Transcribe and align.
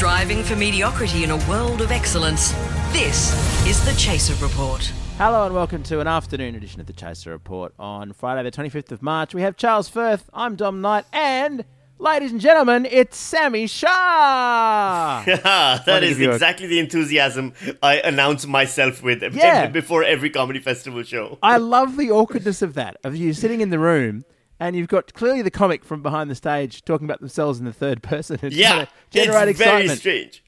Striving 0.00 0.42
for 0.42 0.56
mediocrity 0.56 1.24
in 1.24 1.30
a 1.30 1.36
world 1.46 1.82
of 1.82 1.92
excellence. 1.92 2.52
This 2.90 3.34
is 3.66 3.84
the 3.84 3.92
Chaser 4.00 4.32
Report. 4.42 4.80
Hello 5.18 5.44
and 5.44 5.54
welcome 5.54 5.82
to 5.82 6.00
an 6.00 6.06
afternoon 6.06 6.54
edition 6.54 6.80
of 6.80 6.86
the 6.86 6.94
Chaser 6.94 7.28
Report 7.32 7.74
on 7.78 8.14
Friday, 8.14 8.48
the 8.48 8.50
25th 8.50 8.92
of 8.92 9.02
March. 9.02 9.34
We 9.34 9.42
have 9.42 9.58
Charles 9.58 9.90
Firth, 9.90 10.30
I'm 10.32 10.56
Dom 10.56 10.80
Knight, 10.80 11.04
and 11.12 11.66
ladies 11.98 12.32
and 12.32 12.40
gentlemen, 12.40 12.86
it's 12.90 13.18
Sami 13.18 13.66
Shah. 13.66 15.22
that 15.26 15.84
Wanna 15.86 16.06
is 16.06 16.12
give 16.12 16.20
you 16.20 16.30
a- 16.30 16.32
exactly 16.32 16.66
the 16.66 16.78
enthusiasm 16.78 17.52
I 17.82 17.96
announce 18.00 18.46
myself 18.46 19.02
with 19.02 19.22
Yeah. 19.34 19.66
before 19.66 20.02
every 20.02 20.30
comedy 20.30 20.60
festival 20.60 21.02
show. 21.02 21.38
I 21.42 21.58
love 21.58 21.98
the 21.98 22.10
awkwardness 22.10 22.62
of 22.62 22.72
that, 22.72 22.96
of 23.04 23.16
you 23.16 23.34
sitting 23.34 23.60
in 23.60 23.68
the 23.68 23.78
room 23.78 24.24
and 24.60 24.76
you've 24.76 24.88
got 24.88 25.12
clearly 25.14 25.42
the 25.42 25.50
comic 25.50 25.84
from 25.84 26.02
behind 26.02 26.30
the 26.30 26.34
stage 26.34 26.84
talking 26.84 27.06
about 27.06 27.18
themselves 27.20 27.58
in 27.58 27.64
the 27.64 27.72
third 27.72 28.02
person. 28.02 28.38
and 28.42 28.52
trying 28.52 28.60
Yeah, 28.60 28.86
generate 29.10 29.48
it's 29.48 29.58
very 29.58 29.88
strange. 29.88 30.44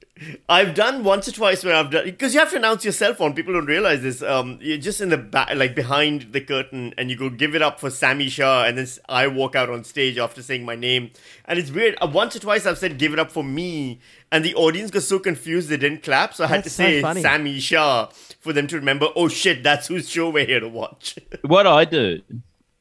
I've 0.48 0.74
done 0.74 1.02
once 1.02 1.26
or 1.26 1.32
twice 1.32 1.64
when 1.64 1.74
I've 1.74 1.90
done 1.90 2.04
because 2.04 2.34
you 2.34 2.38
have 2.38 2.50
to 2.50 2.56
announce 2.56 2.84
yourself 2.84 3.20
on. 3.20 3.34
People 3.34 3.54
don't 3.54 3.66
realize 3.66 4.02
this. 4.02 4.22
Um, 4.22 4.58
you're 4.60 4.76
just 4.76 5.00
in 5.00 5.08
the 5.08 5.16
back, 5.16 5.52
like 5.56 5.74
behind 5.74 6.32
the 6.32 6.40
curtain, 6.40 6.94
and 6.98 7.10
you 7.10 7.16
go 7.16 7.30
give 7.30 7.54
it 7.54 7.62
up 7.62 7.80
for 7.80 7.90
Sami 7.90 8.28
Shah, 8.28 8.64
and 8.64 8.78
then 8.78 8.86
I 9.08 9.26
walk 9.26 9.56
out 9.56 9.70
on 9.70 9.82
stage 9.84 10.18
after 10.18 10.42
saying 10.42 10.64
my 10.64 10.76
name, 10.76 11.10
and 11.46 11.58
it's 11.58 11.70
weird. 11.70 11.96
Uh, 12.00 12.08
once 12.12 12.36
or 12.36 12.40
twice 12.40 12.66
I've 12.66 12.78
said 12.78 12.98
give 12.98 13.12
it 13.12 13.18
up 13.18 13.32
for 13.32 13.42
me, 13.42 14.00
and 14.30 14.44
the 14.44 14.54
audience 14.54 14.90
got 14.90 15.02
so 15.02 15.18
confused 15.18 15.70
they 15.70 15.78
didn't 15.78 16.02
clap, 16.02 16.34
so 16.34 16.44
I 16.44 16.48
had 16.48 16.64
to 16.64 16.70
so 16.70 16.84
say 16.84 17.02
funny. 17.02 17.22
Sami 17.22 17.58
Shah 17.58 18.10
for 18.38 18.52
them 18.52 18.66
to 18.68 18.76
remember. 18.76 19.08
Oh 19.16 19.28
shit, 19.28 19.62
that's 19.62 19.88
whose 19.88 20.08
show 20.08 20.28
we're 20.30 20.46
here 20.46 20.60
to 20.60 20.68
watch. 20.68 21.18
what 21.42 21.66
I 21.66 21.84
do 21.84 22.20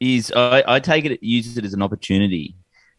is 0.01 0.31
I, 0.35 0.63
I 0.67 0.79
take 0.81 1.05
it, 1.05 1.23
use 1.23 1.55
it 1.57 1.63
as 1.63 1.73
an 1.73 1.81
opportunity 1.81 2.55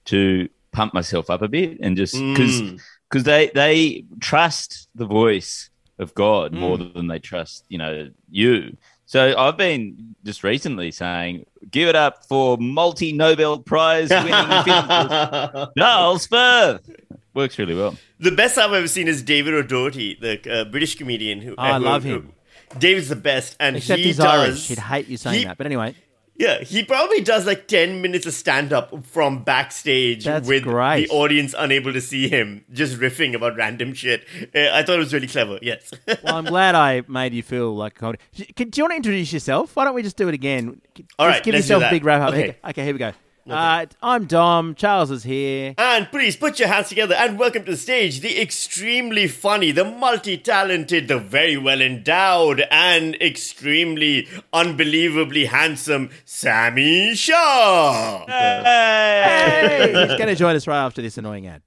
to 0.06 0.48
pump 0.73 0.95
myself 0.95 1.28
up 1.28 1.42
a 1.42 1.48
bit 1.48 1.78
and 1.80 1.97
just 1.98 2.15
because 2.15 2.62
Mm. 2.62 2.80
because 3.11 3.25
they 3.25 3.51
they 3.55 4.05
trust 4.20 4.88
the 4.95 5.05
voice 5.05 5.69
of 5.98 6.15
God 6.15 6.53
more 6.55 6.78
Mm. 6.78 6.94
than 6.94 7.06
they 7.09 7.19
trust 7.19 7.64
you 7.69 7.77
know 7.77 8.09
you. 8.31 8.77
So 9.05 9.34
I've 9.36 9.59
been 9.59 10.14
just 10.25 10.42
recently 10.42 10.91
saying, 10.91 11.44
give 11.70 11.89
it 11.91 11.97
up 11.97 12.25
for 12.27 12.56
multi 12.56 13.12
Nobel 13.12 13.59
Prize 13.59 14.09
winning 14.09 14.33
physicist 14.64 15.70
Charles 15.77 16.27
Firth. 16.27 16.89
Works 17.34 17.59
really 17.59 17.75
well. 17.75 17.97
The 18.20 18.31
best 18.31 18.56
I've 18.56 18.72
ever 18.72 18.89
seen 18.89 19.09
is 19.09 19.22
David 19.22 19.53
O'Doherty, 19.55 20.16
the 20.20 20.34
uh, 20.50 20.64
British 20.64 20.94
comedian. 20.97 21.41
Who 21.42 21.53
Oh, 21.59 21.62
I 21.62 21.78
who- 21.78 21.84
love 21.84 22.05
who- 22.05 22.14
him. 22.14 22.33
David's 22.78 23.11
the 23.11 23.16
best, 23.16 23.55
and 23.61 23.77
Except 23.77 23.98
he 23.98 24.05
he's 24.06 24.16
does. 24.16 24.27
Irish. 24.48 24.69
He'd 24.69 24.78
hate 24.78 25.06
you 25.09 25.19
saying 25.19 25.41
he- 25.41 25.44
that. 25.44 25.59
But 25.59 25.66
anyway, 25.66 25.94
Yeah, 26.34 26.61
he 26.61 26.83
probably 26.83 27.20
does 27.20 27.47
like 27.47 27.69
ten 27.69 28.00
minutes 28.00 28.27
of 28.27 28.33
stand 28.33 28.72
up 28.72 29.05
from 29.05 29.44
backstage 29.44 30.25
That's 30.25 30.48
with 30.48 30.64
great. 30.64 31.08
the 31.08 31.14
audience 31.14 31.55
unable 31.56 31.92
to 31.92 32.00
see 32.00 32.28
him, 32.28 32.64
just 32.72 32.98
riffing 32.98 33.34
about 33.34 33.56
random 33.56 33.92
shit. 33.92 34.27
Uh, 34.55 34.70
I 34.72 34.83
thought 34.83 34.97
it 34.97 34.98
was 34.98 35.12
really 35.12 35.27
clever. 35.27 35.58
Yes. 35.60 35.91
well, 36.06 36.36
I'm 36.36 36.47
glad 36.47 36.75
I 36.75 37.03
made 37.06 37.34
you 37.34 37.42
feel 37.42 37.77
like 37.77 37.97
a 37.97 38.00
comedy. 38.00 38.19
Do 38.34 38.64
you 38.75 38.83
want 38.83 38.92
to 38.92 38.97
introduce 38.97 39.33
yourself? 39.33 39.77
Why 39.77 39.84
don't 39.84 39.94
we 39.94 40.03
just 40.03 40.16
do 40.16 40.28
it 40.28 40.34
again? 40.34 40.80
Just 40.94 41.10
All 41.19 41.27
right, 41.27 41.42
give 41.42 41.55
yourself 41.55 41.83
a 41.84 41.91
big 41.91 42.05
wrap 42.05 42.22
up. 42.22 42.34
Okay, 42.34 42.56
okay 42.64 42.84
here 42.84 42.94
we 42.94 42.98
go. 42.98 43.12
Uh, 43.48 43.86
I'm 44.00 44.26
Dom. 44.26 44.74
Charles 44.76 45.10
is 45.10 45.24
here. 45.24 45.74
and 45.76 46.08
please 46.10 46.36
put 46.36 46.60
your 46.60 46.68
hands 46.68 46.88
together 46.88 47.16
and 47.16 47.38
welcome 47.38 47.64
to 47.64 47.72
the 47.72 47.76
stage 47.76 48.20
the 48.20 48.40
extremely 48.40 49.26
funny, 49.26 49.72
the 49.72 49.84
multi-talented, 49.84 51.08
the 51.08 51.18
very 51.18 51.56
well 51.56 51.80
endowed, 51.80 52.62
and 52.70 53.16
extremely 53.16 54.28
unbelievably 54.52 55.46
handsome 55.46 56.10
Sami 56.24 57.14
Shah. 57.16 58.24
Hey, 58.26 59.92
he's 60.08 60.16
going 60.18 60.28
to 60.28 60.36
join 60.36 60.54
us 60.54 60.68
right 60.68 60.84
after 60.84 61.02
this 61.02 61.18
annoying 61.18 61.48
ad. 61.48 61.62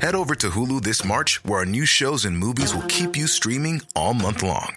Head 0.00 0.14
over 0.14 0.34
to 0.34 0.48
Hulu 0.48 0.82
this 0.82 1.04
March, 1.04 1.44
where 1.44 1.58
our 1.58 1.66
new 1.66 1.84
shows 1.84 2.24
and 2.24 2.38
movies 2.38 2.74
will 2.74 2.86
keep 2.88 3.16
you 3.18 3.26
streaming 3.26 3.82
all 3.94 4.14
month 4.14 4.42
long. 4.42 4.76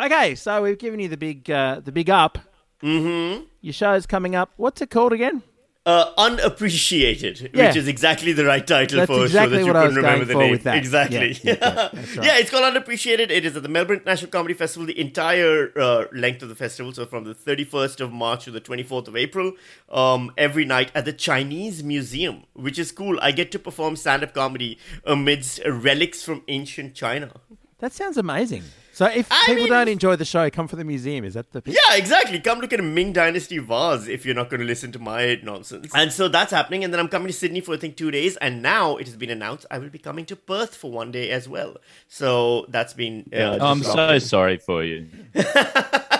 Okay, 0.00 0.34
so 0.34 0.62
we've 0.62 0.78
given 0.78 1.00
you 1.00 1.08
the 1.08 1.16
big, 1.16 1.50
uh, 1.50 1.80
the 1.84 1.92
big 1.92 2.08
up. 2.10 2.38
Mm-hmm. 2.82 3.44
Your 3.60 3.72
show's 3.72 4.06
coming 4.06 4.34
up. 4.34 4.50
What's 4.56 4.80
it 4.80 4.90
called 4.90 5.12
again? 5.12 5.42
Uh, 5.84 6.12
unappreciated, 6.16 7.50
Yeah. 7.52 7.66
which 7.66 7.76
is 7.76 7.88
exactly 7.88 8.32
the 8.32 8.44
right 8.44 8.64
title 8.64 8.98
That's 8.98 9.10
for 9.10 9.24
exactly 9.24 9.58
show 9.58 9.58
that 9.58 9.66
you 9.66 9.66
what 9.66 9.76
I 9.76 9.84
was 9.86 9.94
couldn't 9.96 10.04
remember 10.10 10.24
the 10.32 10.38
name. 10.38 10.50
with 10.52 10.62
that. 10.62 10.76
Exactly. 10.76 11.38
Yeah, 11.42 11.56
yeah, 11.60 11.88
right. 11.92 12.14
Yeah, 12.24 12.38
it's 12.38 12.50
called 12.50 12.64
Unappreciated. 12.64 13.32
It 13.32 13.44
is 13.44 13.56
at 13.56 13.64
the 13.64 13.68
Melbourne 13.68 14.00
National 14.06 14.30
Comedy 14.30 14.54
Festival, 14.54 14.86
the 14.86 14.98
entire 14.98 15.72
uh, 15.76 16.04
length 16.12 16.42
of 16.44 16.48
the 16.50 16.54
festival, 16.54 16.92
so 16.92 17.04
from 17.04 17.24
the 17.24 17.34
31st 17.34 18.00
of 18.00 18.12
March 18.12 18.44
to 18.44 18.52
the 18.52 18.60
24th 18.60 19.08
of 19.08 19.16
April, 19.16 19.52
um, 19.90 20.30
every 20.38 20.64
night 20.64 20.92
at 20.94 21.04
the 21.04 21.12
Chinese 21.12 21.82
Museum, 21.82 22.44
which 22.52 22.78
is 22.78 22.92
cool. 22.92 23.18
I 23.20 23.32
get 23.32 23.50
to 23.52 23.58
perform 23.58 23.96
stand-up 23.96 24.34
comedy 24.34 24.78
amidst 25.04 25.60
relics 25.66 26.22
from 26.22 26.42
ancient 26.46 26.94
China. 26.94 27.32
That 27.80 27.92
sounds 27.92 28.16
amazing. 28.16 28.62
So 28.92 29.06
if 29.06 29.26
I 29.32 29.44
people 29.46 29.62
mean- 29.62 29.68
don't 29.70 29.88
enjoy 29.88 30.16
the 30.16 30.24
show, 30.24 30.48
come 30.50 30.68
for 30.68 30.76
the 30.76 30.84
museum. 30.84 31.24
Is 31.24 31.34
that 31.34 31.50
the 31.52 31.62
pitch? 31.62 31.76
Yeah, 31.88 31.96
exactly. 31.96 32.38
Come 32.40 32.58
look 32.60 32.72
at 32.72 32.80
a 32.80 32.82
Ming 32.82 33.12
Dynasty 33.12 33.58
vase 33.58 34.06
if 34.06 34.26
you're 34.26 34.34
not 34.34 34.50
going 34.50 34.60
to 34.60 34.66
listen 34.66 34.92
to 34.92 34.98
my 34.98 35.40
nonsense. 35.42 35.90
And 35.94 36.12
so 36.12 36.28
that's 36.28 36.52
happening. 36.52 36.84
And 36.84 36.92
then 36.92 37.00
I'm 37.00 37.08
coming 37.08 37.28
to 37.28 37.32
Sydney 37.32 37.60
for 37.62 37.74
I 37.74 37.78
think 37.78 37.96
two 37.96 38.10
days. 38.10 38.36
And 38.36 38.60
now 38.62 38.96
it 38.96 39.06
has 39.06 39.16
been 39.16 39.30
announced 39.30 39.64
I 39.70 39.78
will 39.78 39.88
be 39.88 39.98
coming 39.98 40.26
to 40.26 40.36
Perth 40.36 40.76
for 40.76 40.90
one 40.90 41.10
day 41.10 41.30
as 41.30 41.48
well. 41.48 41.76
So 42.08 42.66
that's 42.68 42.92
been. 42.92 43.30
Uh, 43.32 43.58
I'm 43.60 43.82
so 43.82 44.18
sorry 44.18 44.58
for 44.58 44.84
you. 44.84 45.08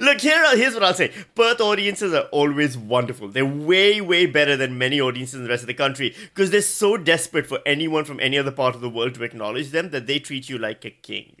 Look 0.00 0.20
here. 0.20 0.56
Here's 0.56 0.74
what 0.74 0.82
I'll 0.82 0.94
say. 0.94 1.12
Perth 1.34 1.60
audiences 1.60 2.12
are 2.12 2.24
always 2.32 2.76
wonderful. 2.76 3.28
They're 3.28 3.46
way, 3.46 4.00
way 4.00 4.26
better 4.26 4.56
than 4.56 4.76
many 4.78 5.00
audiences 5.00 5.36
in 5.36 5.44
the 5.44 5.48
rest 5.48 5.62
of 5.62 5.68
the 5.68 5.74
country 5.74 6.14
because 6.34 6.50
they're 6.50 6.60
so 6.60 6.96
desperate 6.96 7.46
for 7.46 7.60
anyone 7.64 8.04
from 8.04 8.20
any 8.20 8.36
other 8.36 8.50
part 8.50 8.74
of 8.74 8.80
the 8.80 8.90
world 8.90 9.14
to 9.14 9.22
acknowledge 9.22 9.70
them 9.70 9.90
that 9.90 10.06
they 10.06 10.18
treat 10.18 10.48
you 10.48 10.58
like 10.58 10.84
a 10.84 10.90
king. 10.90 11.36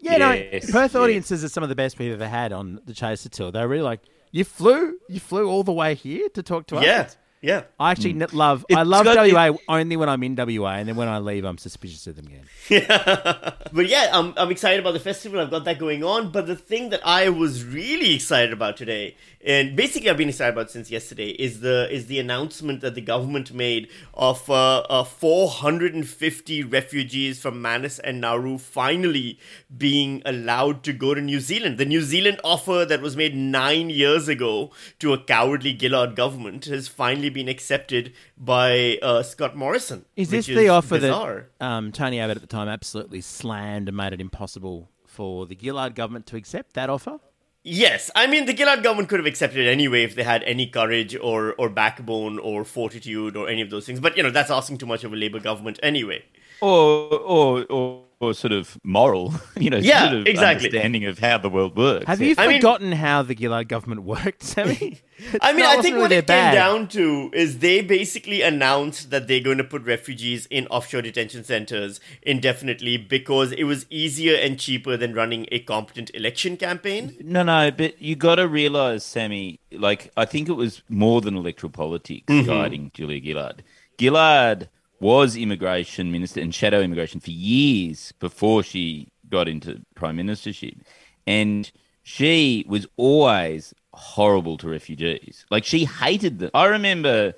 Yeah, 0.00 0.18
no. 0.18 0.32
Yes, 0.32 0.70
Perth 0.70 0.92
yes. 0.92 0.94
audiences 0.94 1.42
are 1.42 1.48
some 1.48 1.62
of 1.62 1.68
the 1.68 1.74
best 1.74 1.98
we've 1.98 2.12
ever 2.12 2.28
had 2.28 2.52
on 2.52 2.80
the 2.84 2.94
Chaser 2.94 3.28
Tour. 3.28 3.50
They're 3.50 3.66
really 3.66 3.82
like, 3.82 4.00
you 4.30 4.44
flew, 4.44 4.98
you 5.08 5.18
flew 5.18 5.48
all 5.48 5.64
the 5.64 5.72
way 5.72 5.94
here 5.94 6.28
to 6.30 6.42
talk 6.42 6.66
to 6.68 6.76
us. 6.76 6.84
Yeah, 6.84 7.08
yeah. 7.40 7.62
I 7.78 7.90
actually 7.92 8.20
n- 8.20 8.26
love. 8.32 8.64
I 8.74 8.82
love 8.82 9.04
got- 9.04 9.30
WA 9.30 9.56
only 9.68 9.96
when 9.96 10.08
I'm 10.08 10.22
in 10.22 10.34
WA, 10.36 10.72
and 10.76 10.88
then 10.88 10.96
when 10.96 11.08
I 11.08 11.18
leave, 11.18 11.44
I'm 11.44 11.58
suspicious 11.58 12.06
of 12.06 12.16
them 12.16 12.26
again. 12.26 12.44
Yeah, 12.68 13.52
But 13.72 13.88
yeah, 13.88 14.10
I'm, 14.12 14.34
I'm 14.36 14.50
excited 14.50 14.80
about 14.80 14.92
the 14.92 15.00
festival. 15.00 15.40
I've 15.40 15.50
got 15.50 15.64
that 15.64 15.78
going 15.78 16.04
on. 16.04 16.30
But 16.30 16.46
the 16.46 16.56
thing 16.56 16.90
that 16.90 17.00
I 17.06 17.28
was 17.30 17.64
really 17.64 18.14
excited 18.14 18.52
about 18.52 18.76
today, 18.76 19.16
and 19.44 19.74
basically 19.74 20.10
I've 20.10 20.18
been 20.18 20.28
excited 20.28 20.52
about 20.52 20.70
since 20.70 20.90
yesterday, 20.90 21.30
is 21.30 21.60
the 21.60 21.88
is 21.90 22.06
the 22.06 22.18
announcement 22.18 22.82
that 22.82 22.94
the 22.94 23.00
government 23.00 23.54
made 23.54 23.88
of 24.12 24.48
uh, 24.50 24.80
uh, 24.80 25.04
450 25.04 26.62
refugees 26.64 27.40
from 27.40 27.62
Manus 27.62 27.98
and 27.98 28.20
Nauru 28.20 28.58
finally 28.58 29.38
being 29.76 30.22
allowed 30.26 30.82
to 30.84 30.92
go 30.92 31.14
to 31.14 31.20
New 31.20 31.40
Zealand. 31.40 31.78
The 31.78 31.84
New 31.84 32.02
Zealand 32.02 32.40
offer 32.44 32.84
that 32.84 33.00
was 33.00 33.16
made 33.16 33.34
nine 33.34 33.90
years 33.90 34.28
ago 34.28 34.70
to 34.98 35.12
a 35.12 35.18
cowardly 35.22 35.76
Gillard 35.78 36.14
government 36.16 36.66
has 36.66 36.88
finally 36.88 37.27
been 37.30 37.48
accepted 37.48 38.12
by 38.36 38.98
uh, 39.02 39.22
Scott 39.22 39.56
Morrison. 39.56 40.04
Is 40.16 40.30
this 40.30 40.48
which 40.48 40.56
the 40.56 40.68
offer 40.68 40.98
bizarre. 40.98 41.46
that 41.58 41.66
um, 41.66 41.92
Tony 41.92 42.20
Abbott 42.20 42.36
at 42.36 42.42
the 42.42 42.48
time 42.48 42.68
absolutely 42.68 43.20
slammed 43.20 43.88
and 43.88 43.96
made 43.96 44.12
it 44.12 44.20
impossible 44.20 44.90
for 45.06 45.46
the 45.46 45.56
Gillard 45.60 45.94
government 45.94 46.26
to 46.26 46.36
accept 46.36 46.74
that 46.74 46.90
offer? 46.90 47.20
Yes, 47.64 48.10
I 48.14 48.26
mean 48.26 48.46
the 48.46 48.56
Gillard 48.56 48.82
government 48.82 49.08
could 49.08 49.18
have 49.18 49.26
accepted 49.26 49.66
it 49.66 49.70
anyway 49.70 50.02
if 50.04 50.14
they 50.14 50.22
had 50.22 50.42
any 50.44 50.66
courage 50.66 51.16
or 51.16 51.54
or 51.58 51.68
backbone 51.68 52.38
or 52.38 52.64
fortitude 52.64 53.36
or 53.36 53.48
any 53.48 53.60
of 53.60 53.70
those 53.70 53.84
things. 53.84 54.00
But 54.00 54.16
you 54.16 54.22
know 54.22 54.30
that's 54.30 54.50
asking 54.50 54.78
too 54.78 54.86
much 54.86 55.04
of 55.04 55.12
a 55.12 55.16
Labour 55.16 55.40
government 55.40 55.78
anyway. 55.82 56.24
or 56.60 57.18
or 57.18 57.66
or, 57.68 58.04
or 58.20 58.34
sort 58.34 58.52
of 58.52 58.76
moral, 58.82 59.32
you 59.56 59.70
know, 59.70 59.76
Yeah, 59.76 60.08
sort 60.08 60.20
of 60.22 60.26
exactly. 60.26 60.66
understanding 60.68 61.04
of 61.04 61.18
how 61.20 61.38
the 61.38 61.48
world 61.48 61.76
works. 61.76 62.06
Have 62.06 62.20
you 62.20 62.34
I 62.36 62.48
mean- 62.48 62.56
forgotten 62.60 62.92
how 62.92 63.22
the 63.22 63.36
Gillard 63.36 63.68
government 63.68 64.02
worked, 64.02 64.42
Sami? 64.42 65.00
I 65.40 65.52
mean, 65.52 65.64
I 65.64 65.80
think 65.82 65.96
what 65.98 66.10
it 66.12 66.26
came 66.26 66.26
bad. 66.26 66.54
down 66.54 66.88
to 66.88 67.30
is 67.32 67.58
they 67.58 67.80
basically 67.80 68.42
announced 68.42 69.10
that 69.10 69.26
they're 69.28 69.40
going 69.40 69.58
to 69.58 69.64
put 69.64 69.82
refugees 69.84 70.46
in 70.46 70.66
offshore 70.68 71.02
detention 71.02 71.42
centers 71.44 72.00
indefinitely 72.22 72.96
because 72.96 73.52
it 73.52 73.64
was 73.64 73.84
easier 73.90 74.36
and 74.36 74.58
cheaper 74.58 74.96
than 74.96 75.14
running 75.14 75.46
a 75.50 75.58
competent 75.60 76.10
election 76.14 76.56
campaign. 76.56 77.16
No, 77.20 77.42
no, 77.42 77.70
but 77.70 78.00
you 78.00 78.14
got 78.16 78.36
to 78.36 78.46
realize, 78.48 79.04
Sami. 79.04 79.58
Like, 79.72 80.10
I 80.16 80.24
think 80.24 80.48
it 80.48 80.52
was 80.54 80.82
more 80.88 81.20
than 81.20 81.36
electoral 81.36 81.70
politics 81.70 82.24
Mm-hmm. 82.28 82.46
guiding 82.46 82.90
Julia 82.94 83.20
Gillard. 83.22 83.62
Gillard 84.00 84.68
was 85.00 85.36
immigration 85.36 86.10
minister 86.10 86.40
and 86.40 86.54
shadow 86.54 86.80
immigration 86.80 87.20
for 87.20 87.30
years 87.30 88.12
before 88.18 88.62
she 88.62 89.08
got 89.28 89.48
into 89.48 89.80
prime 89.94 90.16
ministership, 90.16 90.78
and 91.26 91.70
she 92.02 92.64
was 92.68 92.86
always 92.96 93.74
horrible 93.92 94.56
to 94.58 94.68
refugees. 94.68 95.44
Like, 95.50 95.64
she 95.64 95.84
hated 95.84 96.38
them. 96.38 96.50
I 96.54 96.66
remember 96.66 97.34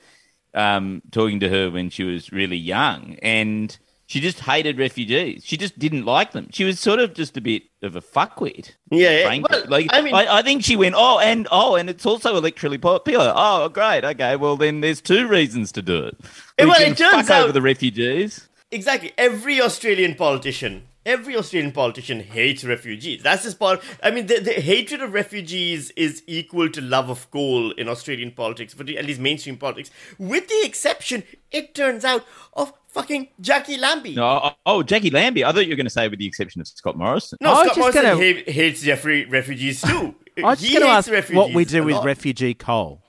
um, 0.55 1.03
talking 1.11 1.41
to 1.41 1.49
her 1.49 1.71
when 1.71 1.91
she 1.91 2.05
was 2.05 2.33
really 2.33 2.57
young, 2.57 3.17
and 3.23 3.77
she 4.11 4.19
just 4.19 4.41
hated 4.41 4.77
refugees. 4.77 5.45
She 5.45 5.57
just 5.57 5.79
didn't 5.79 6.05
like 6.05 6.33
them. 6.33 6.49
She 6.53 6.65
was 6.65 6.81
sort 6.81 6.99
of 6.99 7.15
just 7.15 7.37
a 7.37 7.41
bit 7.41 7.62
of 7.81 7.95
a 7.95 8.01
fuckwit. 8.01 8.73
Yeah. 8.91 9.39
Well, 9.49 9.65
like 9.69 9.87
I 9.93 10.01
mean- 10.01 10.17
I, 10.17 10.39
I 10.39 10.43
think 10.43 10.65
she 10.65 10.75
went, 10.75 10.97
oh, 10.99 11.21
and 11.21 11.47
oh, 11.53 11.77
and 11.77 11.89
it's 11.89 12.05
also 12.05 12.39
electorally 12.41 12.83
popular. 12.83 13.33
Oh, 13.37 13.69
great. 13.69 14.05
Okay, 14.05 14.35
well 14.35 14.57
then 14.57 14.81
there's 14.81 15.01
two 15.01 15.29
reasons 15.29 15.71
to 15.73 15.83
do 15.83 16.07
it. 16.07 16.17
We 16.59 16.67
well, 16.67 16.75
can 16.75 16.91
it 16.91 16.99
turns 16.99 17.29
fuck 17.29 17.45
over 17.45 17.53
the 17.53 17.62
refugees. 17.62 18.49
Exactly. 18.73 19.12
Every 19.17 19.61
Australian 19.61 20.17
politician, 20.17 20.89
every 21.06 21.37
Australian 21.37 21.71
politician 21.71 22.19
hates 22.19 22.65
refugees. 22.65 23.23
That's 23.23 23.45
just 23.45 23.61
part. 23.61 23.81
I 24.03 24.11
mean, 24.11 24.27
the, 24.27 24.41
the 24.41 24.55
hatred 24.55 25.03
of 25.03 25.13
refugees 25.13 25.93
is 25.93 26.25
equal 26.27 26.69
to 26.71 26.81
love 26.81 27.11
of 27.11 27.31
coal 27.31 27.71
in 27.71 27.89
Australian 27.89 28.33
politics, 28.33 28.75
but 28.75 28.91
at 28.91 29.05
least 29.05 29.21
mainstream 29.21 29.56
politics, 29.56 29.93
with 30.19 30.49
the 30.49 30.63
exception, 30.65 31.23
it 31.53 31.77
turns 31.77 32.05
out, 32.05 32.25
of 32.55 32.73
fucking 32.93 33.29
Jackie 33.41 33.77
Lambie. 33.77 34.15
No, 34.15 34.41
oh, 34.45 34.51
oh, 34.67 34.83
Jackie 34.83 35.11
Lambie. 35.11 35.45
I 35.45 35.53
thought 35.53 35.65
you 35.67 35.71
were 35.71 35.77
going 35.77 35.87
to 35.87 35.91
say 35.91 36.09
with 36.09 36.19
the 36.19 36.27
exception 36.27 36.61
of 36.61 36.69
Scott 36.69 36.97
Morrison. 36.97 37.39
No, 37.41 37.51
I 37.51 37.53
was 37.53 37.59
Scott 37.59 37.67
just 37.69 37.79
Morrison 37.79 38.03
gonna- 38.03 38.43
ha- 38.45 38.53
hates 38.53 38.83
Jeffrey 38.83 39.25
refugees 39.27 39.81
too. 39.83 40.15
I 40.39 40.43
was 40.43 40.61
just 40.61 40.73
going 40.73 40.85
to 40.85 40.89
ask 40.89 41.33
what 41.35 41.53
we 41.53 41.65
do 41.65 41.85
with 41.85 41.97
lot. 41.97 42.05
refugee 42.05 42.55
coal. 42.55 43.03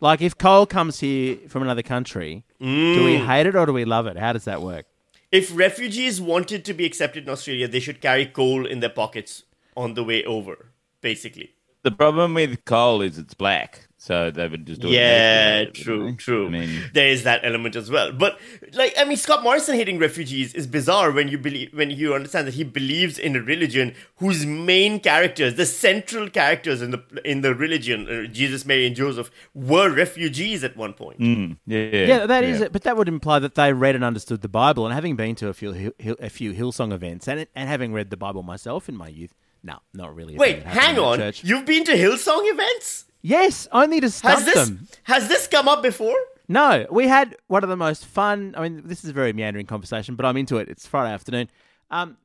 Like, 0.00 0.20
if 0.20 0.36
coal 0.36 0.66
comes 0.66 1.00
here 1.00 1.38
from 1.48 1.62
another 1.62 1.82
country, 1.82 2.44
do 2.60 2.66
we 3.04 3.16
Mm. 3.18 3.26
hate 3.26 3.46
it 3.46 3.56
or 3.56 3.64
do 3.66 3.72
we 3.72 3.84
love 3.84 4.06
it? 4.06 4.16
How 4.18 4.32
does 4.32 4.44
that 4.44 4.60
work? 4.62 4.86
If 5.32 5.54
refugees 5.56 6.20
wanted 6.20 6.64
to 6.66 6.74
be 6.74 6.84
accepted 6.86 7.24
in 7.24 7.30
Australia, 7.30 7.66
they 7.66 7.80
should 7.80 8.00
carry 8.00 8.26
coal 8.26 8.66
in 8.66 8.80
their 8.80 8.90
pockets 8.90 9.42
on 9.76 9.94
the 9.94 10.04
way 10.04 10.22
over, 10.24 10.70
basically. 11.00 11.50
The 11.82 11.90
problem 11.90 12.34
with 12.34 12.64
coal 12.64 13.00
is 13.02 13.18
it's 13.18 13.34
black, 13.34 13.88
so 14.06 14.30
they 14.30 14.46
would 14.46 14.64
just 14.66 14.82
Yeah, 14.84 15.64
automatically- 15.66 15.82
true, 15.84 16.14
true. 16.16 16.46
I 16.46 16.50
mean, 16.50 16.70
there 16.92 17.08
is 17.08 17.24
that 17.24 17.40
element 17.44 17.74
as 17.76 17.90
well. 17.90 18.12
But 18.12 18.38
like, 18.72 18.94
I 18.96 19.04
mean, 19.04 19.16
Scott 19.16 19.42
Morrison 19.42 19.74
hating 19.74 19.98
refugees 19.98 20.54
is 20.54 20.66
bizarre 20.78 21.10
when 21.10 21.26
you 21.32 21.38
believe 21.38 21.70
when 21.80 21.90
you 21.90 22.14
understand 22.14 22.46
that 22.46 22.54
he 22.54 22.64
believes 22.64 23.18
in 23.18 23.34
a 23.34 23.42
religion 23.42 23.94
whose 24.18 24.46
main 24.46 25.00
characters, 25.00 25.54
the 25.56 25.66
central 25.66 26.30
characters 26.30 26.80
in 26.82 26.90
the 26.92 27.02
in 27.24 27.40
the 27.40 27.52
religion, 27.54 27.98
uh, 28.08 28.26
Jesus, 28.40 28.64
Mary, 28.64 28.86
and 28.86 28.94
Joseph, 28.94 29.30
were 29.54 29.90
refugees 29.90 30.62
at 30.62 30.76
one 30.76 30.92
point. 30.92 31.18
mm, 31.20 31.56
yeah, 31.66 32.06
Yeah, 32.12 32.26
that 32.26 32.44
is 32.44 32.60
it. 32.60 32.72
But 32.72 32.82
that 32.84 32.96
would 32.96 33.08
imply 33.08 33.38
that 33.40 33.54
they 33.56 33.72
read 33.72 33.94
and 33.96 34.04
understood 34.04 34.40
the 34.42 34.48
Bible. 34.48 34.86
And 34.86 34.94
having 34.94 35.16
been 35.16 35.34
to 35.36 35.48
a 35.48 35.54
few 35.54 35.72
Hill- 35.72 35.92
Hill- 35.98 36.16
a 36.20 36.30
few 36.30 36.52
Hillsong 36.52 36.92
events 36.92 37.26
and 37.26 37.46
and 37.56 37.68
having 37.68 37.92
read 37.92 38.10
the 38.10 38.16
Bible 38.16 38.42
myself 38.44 38.88
in 38.88 38.96
my 38.96 39.08
youth, 39.08 39.34
no, 39.64 39.78
not 39.92 40.14
really. 40.14 40.36
Wait, 40.36 40.56
thing 40.56 40.64
that 40.64 40.68
happened 40.68 40.96
hang 40.96 40.98
on. 41.04 41.18
church. 41.18 41.42
You've 41.42 41.64
been 41.66 41.84
to 41.84 41.92
Hillsong 41.92 42.42
events? 42.52 43.05
Yes, 43.22 43.66
only 43.72 44.00
to 44.00 44.06
Has 44.06 44.44
this 44.44 44.54
them. 44.54 44.88
has 45.04 45.28
this 45.28 45.46
come 45.48 45.68
up 45.68 45.82
before? 45.82 46.16
No, 46.48 46.86
we 46.90 47.08
had 47.08 47.36
one 47.48 47.64
of 47.64 47.68
the 47.68 47.76
most 47.76 48.04
fun. 48.06 48.54
I 48.56 48.62
mean, 48.62 48.82
this 48.84 49.02
is 49.02 49.10
a 49.10 49.12
very 49.12 49.32
meandering 49.32 49.66
conversation, 49.66 50.14
but 50.14 50.24
I'm 50.24 50.36
into 50.36 50.58
it. 50.58 50.68
It's 50.68 50.86
Friday 50.86 51.12
afternoon. 51.12 51.50
Um, 51.90 52.16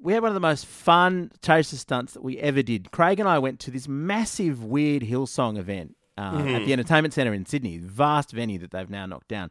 we 0.00 0.12
had 0.12 0.22
one 0.22 0.30
of 0.30 0.34
the 0.34 0.40
most 0.40 0.66
fun 0.66 1.32
chaser 1.42 1.76
stunts 1.76 2.12
that 2.12 2.22
we 2.22 2.38
ever 2.38 2.62
did. 2.62 2.92
Craig 2.92 3.18
and 3.18 3.28
I 3.28 3.38
went 3.38 3.58
to 3.60 3.70
this 3.70 3.88
massive, 3.88 4.62
weird 4.62 5.02
Hillsong 5.02 5.58
event 5.58 5.96
uh, 6.16 6.38
at 6.46 6.66
the 6.66 6.72
Entertainment 6.72 7.14
Centre 7.14 7.32
in 7.34 7.46
Sydney, 7.46 7.78
vast 7.78 8.30
venue 8.30 8.58
that 8.60 8.70
they've 8.70 8.90
now 8.90 9.06
knocked 9.06 9.28
down. 9.28 9.50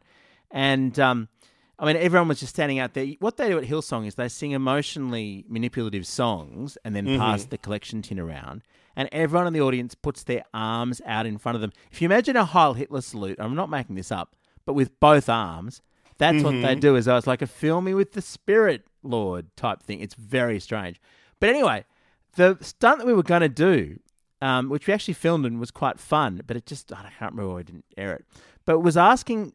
And 0.50 0.98
um, 1.00 1.28
I 1.78 1.86
mean, 1.86 1.96
everyone 1.96 2.28
was 2.28 2.40
just 2.40 2.54
standing 2.54 2.78
out 2.78 2.94
there. 2.94 3.06
What 3.18 3.36
they 3.36 3.48
do 3.48 3.58
at 3.58 3.64
Hillsong 3.64 4.06
is 4.06 4.14
they 4.14 4.28
sing 4.28 4.52
emotionally 4.52 5.44
manipulative 5.48 6.06
songs 6.06 6.78
and 6.84 6.94
then 6.94 7.18
pass 7.18 7.44
the 7.44 7.58
collection 7.58 8.00
tin 8.00 8.18
around. 8.20 8.62
And 8.96 9.08
everyone 9.12 9.46
in 9.46 9.52
the 9.52 9.60
audience 9.60 9.94
puts 9.94 10.22
their 10.22 10.44
arms 10.52 11.00
out 11.06 11.26
in 11.26 11.38
front 11.38 11.56
of 11.56 11.62
them. 11.62 11.72
If 11.90 12.00
you 12.00 12.06
imagine 12.06 12.36
a 12.36 12.44
Heil 12.44 12.74
Hitler 12.74 13.00
salute, 13.00 13.38
I'm 13.40 13.54
not 13.54 13.70
making 13.70 13.96
this 13.96 14.12
up, 14.12 14.36
but 14.64 14.74
with 14.74 14.98
both 15.00 15.28
arms, 15.28 15.82
that's 16.18 16.42
what 16.42 16.52
they 16.62 16.74
do. 16.74 16.96
Is 16.96 17.08
oh, 17.08 17.16
it's 17.16 17.26
like 17.26 17.42
a 17.42 17.46
fill 17.46 17.80
me 17.80 17.94
with 17.94 18.12
the 18.12 18.22
spirit, 18.22 18.86
Lord 19.02 19.54
type 19.56 19.82
thing. 19.82 20.00
It's 20.00 20.14
very 20.14 20.60
strange. 20.60 21.00
But 21.40 21.48
anyway, 21.48 21.84
the 22.36 22.56
stunt 22.60 22.98
that 22.98 23.06
we 23.06 23.14
were 23.14 23.22
going 23.22 23.42
to 23.42 23.48
do, 23.48 23.98
um, 24.40 24.68
which 24.68 24.86
we 24.86 24.94
actually 24.94 25.14
filmed 25.14 25.44
and 25.44 25.58
was 25.58 25.70
quite 25.70 25.98
fun, 25.98 26.40
but 26.46 26.56
it 26.56 26.66
just 26.66 26.92
I 26.92 27.10
can't 27.18 27.32
remember 27.32 27.48
why 27.48 27.56
we 27.56 27.62
didn't 27.64 27.84
air 27.96 28.14
it. 28.14 28.24
But 28.64 28.74
it 28.74 28.82
was 28.82 28.96
asking 28.96 29.54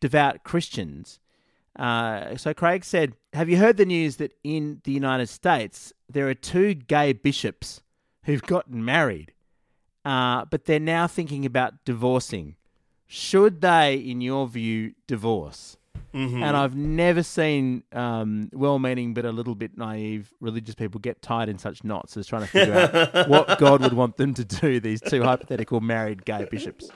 devout 0.00 0.44
Christians. 0.44 1.20
Uh, 1.78 2.36
so 2.36 2.54
Craig 2.54 2.84
said, 2.84 3.14
"Have 3.34 3.48
you 3.48 3.58
heard 3.58 3.76
the 3.76 3.86
news 3.86 4.16
that 4.16 4.32
in 4.42 4.80
the 4.84 4.92
United 4.92 5.28
States 5.28 5.92
there 6.08 6.28
are 6.28 6.34
two 6.34 6.74
gay 6.74 7.12
bishops 7.12 7.82
who've 8.28 8.42
gotten 8.42 8.84
married, 8.84 9.32
uh, 10.04 10.44
but 10.44 10.66
they're 10.66 10.78
now 10.78 11.06
thinking 11.06 11.46
about 11.46 11.84
divorcing? 11.86 12.56
Should 13.06 13.62
they, 13.62 13.94
in 13.94 14.20
your 14.20 14.46
view, 14.46 14.92
divorce?" 15.06 15.78
Mm-hmm. 16.14 16.42
And 16.42 16.56
I've 16.56 16.74
never 16.74 17.22
seen 17.22 17.82
um, 17.92 18.50
well-meaning 18.52 19.14
but 19.14 19.24
a 19.24 19.32
little 19.32 19.54
bit 19.54 19.76
naive 19.76 20.32
religious 20.40 20.74
people 20.74 21.00
get 21.00 21.20
tied 21.20 21.48
in 21.48 21.58
such 21.58 21.84
knots 21.84 22.16
as 22.16 22.26
trying 22.26 22.42
to 22.42 22.48
figure 22.48 22.74
out 22.74 23.28
what 23.28 23.58
God 23.58 23.82
would 23.82 23.92
want 23.92 24.16
them 24.16 24.34
to 24.34 24.44
do. 24.44 24.80
These 24.80 25.00
two 25.00 25.22
hypothetical 25.22 25.80
married 25.80 26.24
gay 26.24 26.46
bishops. 26.50 26.90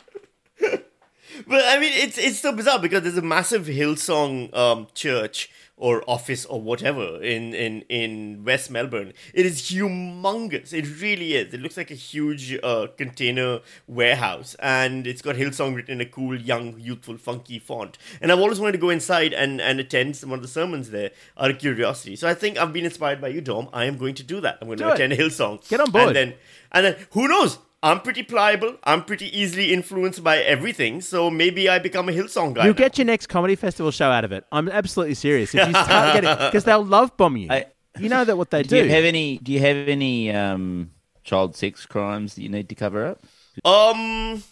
But 1.46 1.64
I 1.66 1.78
mean, 1.78 1.92
it's 1.94 2.18
it's 2.18 2.38
so 2.38 2.52
bizarre 2.52 2.78
because 2.78 3.02
there's 3.02 3.16
a 3.16 3.22
massive 3.22 3.66
Hillsong 3.66 4.54
um, 4.56 4.86
church 4.94 5.50
or 5.82 6.04
office 6.08 6.44
or 6.44 6.60
whatever 6.60 7.20
in, 7.22 7.52
in, 7.54 7.80
in 7.88 8.44
West 8.44 8.70
Melbourne. 8.70 9.12
It 9.34 9.44
is 9.44 9.62
humongous. 9.62 10.72
It 10.72 10.86
really 11.00 11.34
is. 11.34 11.52
It 11.52 11.60
looks 11.60 11.76
like 11.76 11.90
a 11.90 11.94
huge 11.94 12.56
uh, 12.62 12.86
container 12.96 13.58
warehouse, 13.88 14.54
and 14.60 15.08
it's 15.08 15.22
got 15.22 15.34
Hillsong 15.34 15.74
written 15.74 15.94
in 15.94 16.00
a 16.00 16.06
cool, 16.08 16.40
young, 16.40 16.78
youthful, 16.78 17.16
funky 17.18 17.58
font. 17.58 17.98
And 18.20 18.30
I've 18.30 18.38
always 18.38 18.60
wanted 18.60 18.72
to 18.72 18.78
go 18.78 18.90
inside 18.90 19.32
and, 19.32 19.60
and 19.60 19.80
attend 19.80 20.14
some 20.14 20.30
of 20.30 20.40
the 20.40 20.46
sermons 20.46 20.90
there 20.90 21.10
out 21.36 21.50
of 21.50 21.58
curiosity. 21.58 22.14
So 22.14 22.28
I 22.28 22.34
think 22.34 22.58
I've 22.58 22.72
been 22.72 22.84
inspired 22.84 23.20
by 23.20 23.28
you, 23.28 23.40
Dom. 23.40 23.68
I 23.72 23.86
am 23.86 23.96
going 23.98 24.14
to 24.14 24.22
do 24.22 24.40
that. 24.40 24.58
I'm 24.60 24.68
going 24.68 24.78
Do 24.78 24.84
to 24.84 24.90
it. 24.90 24.94
attend 24.94 25.14
Hillsong. 25.14 25.68
Get 25.68 25.80
on 25.80 25.90
board. 25.90 26.08
And 26.08 26.16
then 26.16 26.34
and 26.70 26.86
then 26.86 26.96
who 27.10 27.26
knows? 27.26 27.58
I'm 27.82 28.00
pretty 28.00 28.22
pliable. 28.22 28.76
I'm 28.84 29.04
pretty 29.04 29.26
easily 29.36 29.72
influenced 29.72 30.22
by 30.22 30.38
everything. 30.38 31.00
So 31.00 31.30
maybe 31.30 31.68
I 31.68 31.78
become 31.80 32.08
a 32.08 32.12
Hillsong 32.12 32.54
guy. 32.54 32.64
You'll 32.64 32.74
now. 32.74 32.78
get 32.78 32.96
your 32.98 33.06
next 33.06 33.26
comedy 33.26 33.56
festival 33.56 33.90
show 33.90 34.10
out 34.10 34.24
of 34.24 34.30
it. 34.32 34.44
I'm 34.52 34.68
absolutely 34.68 35.14
serious. 35.14 35.54
If 35.54 35.66
you 35.66 35.72
start 35.74 36.14
getting, 36.14 36.30
because 36.46 36.64
they'll 36.64 36.84
love 36.84 37.16
bomb 37.16 37.36
you. 37.36 37.48
I- 37.50 37.66
you 37.98 38.08
know 38.08 38.24
that 38.24 38.38
what 38.38 38.50
they 38.50 38.62
Do 38.62 38.68
do. 38.70 38.76
you 38.84 38.88
have 38.88 39.04
any? 39.04 39.36
Do 39.38 39.52
you 39.52 39.60
have 39.60 39.76
any 39.88 40.30
um, 40.32 40.92
child 41.24 41.54
sex 41.56 41.84
crimes 41.84 42.36
that 42.36 42.42
you 42.42 42.48
need 42.48 42.70
to 42.70 42.74
cover 42.74 43.04
up? 43.04 43.22
um, 43.66 44.42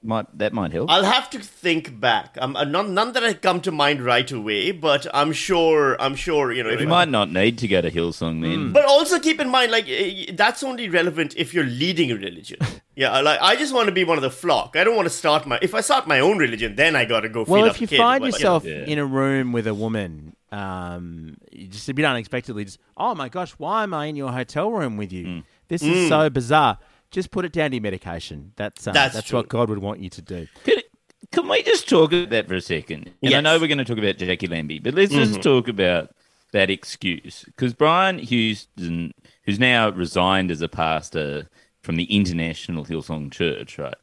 Might 0.00 0.38
that 0.38 0.52
might 0.52 0.72
help? 0.72 0.88
I'll 0.90 1.02
have 1.02 1.28
to 1.30 1.40
think 1.40 1.98
back. 1.98 2.38
Um, 2.40 2.54
uh, 2.54 2.62
none, 2.62 2.94
none 2.94 3.12
that 3.14 3.24
I 3.24 3.34
come 3.34 3.60
to 3.62 3.72
mind 3.72 4.00
right 4.00 4.30
away, 4.30 4.70
but 4.70 5.08
I'm 5.12 5.32
sure. 5.32 6.00
I'm 6.00 6.14
sure 6.14 6.52
you 6.52 6.62
know. 6.62 6.70
If 6.70 6.80
you 6.80 6.86
I- 6.86 6.90
might 6.90 7.08
not 7.08 7.32
need 7.32 7.58
to 7.58 7.66
go 7.68 7.80
to 7.80 7.90
Hillsong 7.90 8.40
then. 8.42 8.72
But 8.72 8.84
also 8.84 9.18
keep 9.18 9.40
in 9.40 9.48
mind, 9.48 9.72
like 9.72 9.86
eh, 9.88 10.26
that's 10.34 10.62
only 10.62 10.88
relevant 10.88 11.34
if 11.36 11.52
you're 11.52 11.64
leading 11.64 12.12
a 12.12 12.14
religion. 12.14 12.58
yeah, 12.94 13.20
like 13.22 13.40
I 13.42 13.56
just 13.56 13.74
want 13.74 13.86
to 13.86 13.92
be 13.92 14.04
one 14.04 14.16
of 14.16 14.22
the 14.22 14.30
flock. 14.30 14.76
I 14.76 14.84
don't 14.84 14.94
want 14.94 15.06
to 15.06 15.14
start 15.14 15.46
my. 15.46 15.58
If 15.62 15.74
I 15.74 15.80
start 15.80 16.06
my 16.06 16.20
own 16.20 16.38
religion, 16.38 16.76
then 16.76 16.94
I 16.94 17.04
gotta 17.04 17.28
go. 17.28 17.44
well, 17.48 17.64
if 17.64 17.80
you 17.80 17.88
kid, 17.88 17.98
find 17.98 18.20
but, 18.20 18.26
yourself 18.26 18.64
Yeah. 18.64 18.84
in 18.84 19.00
a 19.00 19.04
room 19.06 19.50
with 19.50 19.66
a 19.66 19.74
woman, 19.74 20.36
um, 20.52 21.38
just 21.70 21.88
a 21.88 21.94
bit 21.94 22.04
unexpectedly, 22.04 22.64
just 22.66 22.78
oh 22.96 23.16
my 23.16 23.28
gosh, 23.28 23.50
why 23.58 23.82
am 23.82 23.92
I 23.94 24.06
in 24.06 24.14
your 24.14 24.30
hotel 24.30 24.70
room 24.70 24.96
with 24.96 25.12
you? 25.12 25.26
Mm. 25.26 25.44
This 25.66 25.82
is 25.82 26.08
so 26.08 26.30
bizarre. 26.30 26.78
Just 27.10 27.30
put 27.30 27.44
it 27.44 27.52
down 27.52 27.70
to 27.70 27.76
your 27.76 27.82
medication. 27.82 28.52
That's 28.56 28.86
um, 28.86 28.94
That's 28.94 29.14
that's, 29.14 29.32
what 29.32 29.48
God 29.48 29.70
would 29.70 29.78
want 29.78 30.00
you 30.00 30.10
to 30.10 30.22
do. 30.22 30.46
Could, 30.64 30.84
can 31.32 31.48
we 31.48 31.62
just 31.62 31.88
talk 31.88 32.12
about 32.12 32.30
that 32.30 32.48
for 32.48 32.54
a 32.54 32.60
second? 32.60 33.12
And 33.22 33.34
I 33.34 33.40
know 33.40 33.58
we're 33.58 33.68
going 33.68 33.78
to 33.78 33.84
talk 33.84 33.98
about 33.98 34.18
Jackie 34.18 34.46
Lambie, 34.46 34.78
but 34.78 34.94
let's 34.94 35.12
just 35.12 35.42
talk 35.42 35.68
about 35.68 36.14
that 36.52 36.70
excuse. 36.70 37.44
Because 37.44 37.74
Brian 37.74 38.18
Houston, 38.18 39.12
who's 39.44 39.58
now 39.58 39.90
resigned 39.90 40.50
as 40.50 40.62
a 40.62 40.68
pastor 40.68 41.48
from 41.82 41.96
the 41.96 42.04
International 42.04 42.84
Hillsong 42.84 43.30
Church, 43.30 43.78
right? 43.78 43.96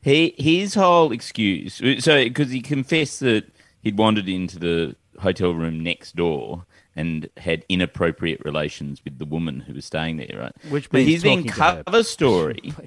He 0.00 0.34
his 0.36 0.74
whole 0.74 1.12
excuse, 1.12 1.74
so 1.74 2.22
because 2.24 2.50
he 2.50 2.60
confessed 2.60 3.20
that 3.20 3.50
he'd 3.82 3.96
wandered 3.96 4.28
into 4.28 4.58
the 4.58 4.96
hotel 5.18 5.54
room 5.54 5.82
next 5.82 6.14
door 6.14 6.66
and 6.96 7.28
had 7.36 7.64
inappropriate 7.68 8.40
relations 8.44 9.02
with 9.04 9.18
the 9.18 9.24
woman 9.24 9.60
who 9.60 9.74
was 9.74 9.84
staying 9.84 10.16
there, 10.16 10.36
right? 10.38 10.52
Which 10.70 10.90
but 10.90 10.98
means 10.98 11.10
his 11.10 11.22
then 11.22 11.44
talking 11.44 11.50
cover 11.52 12.02
story. 12.02 12.72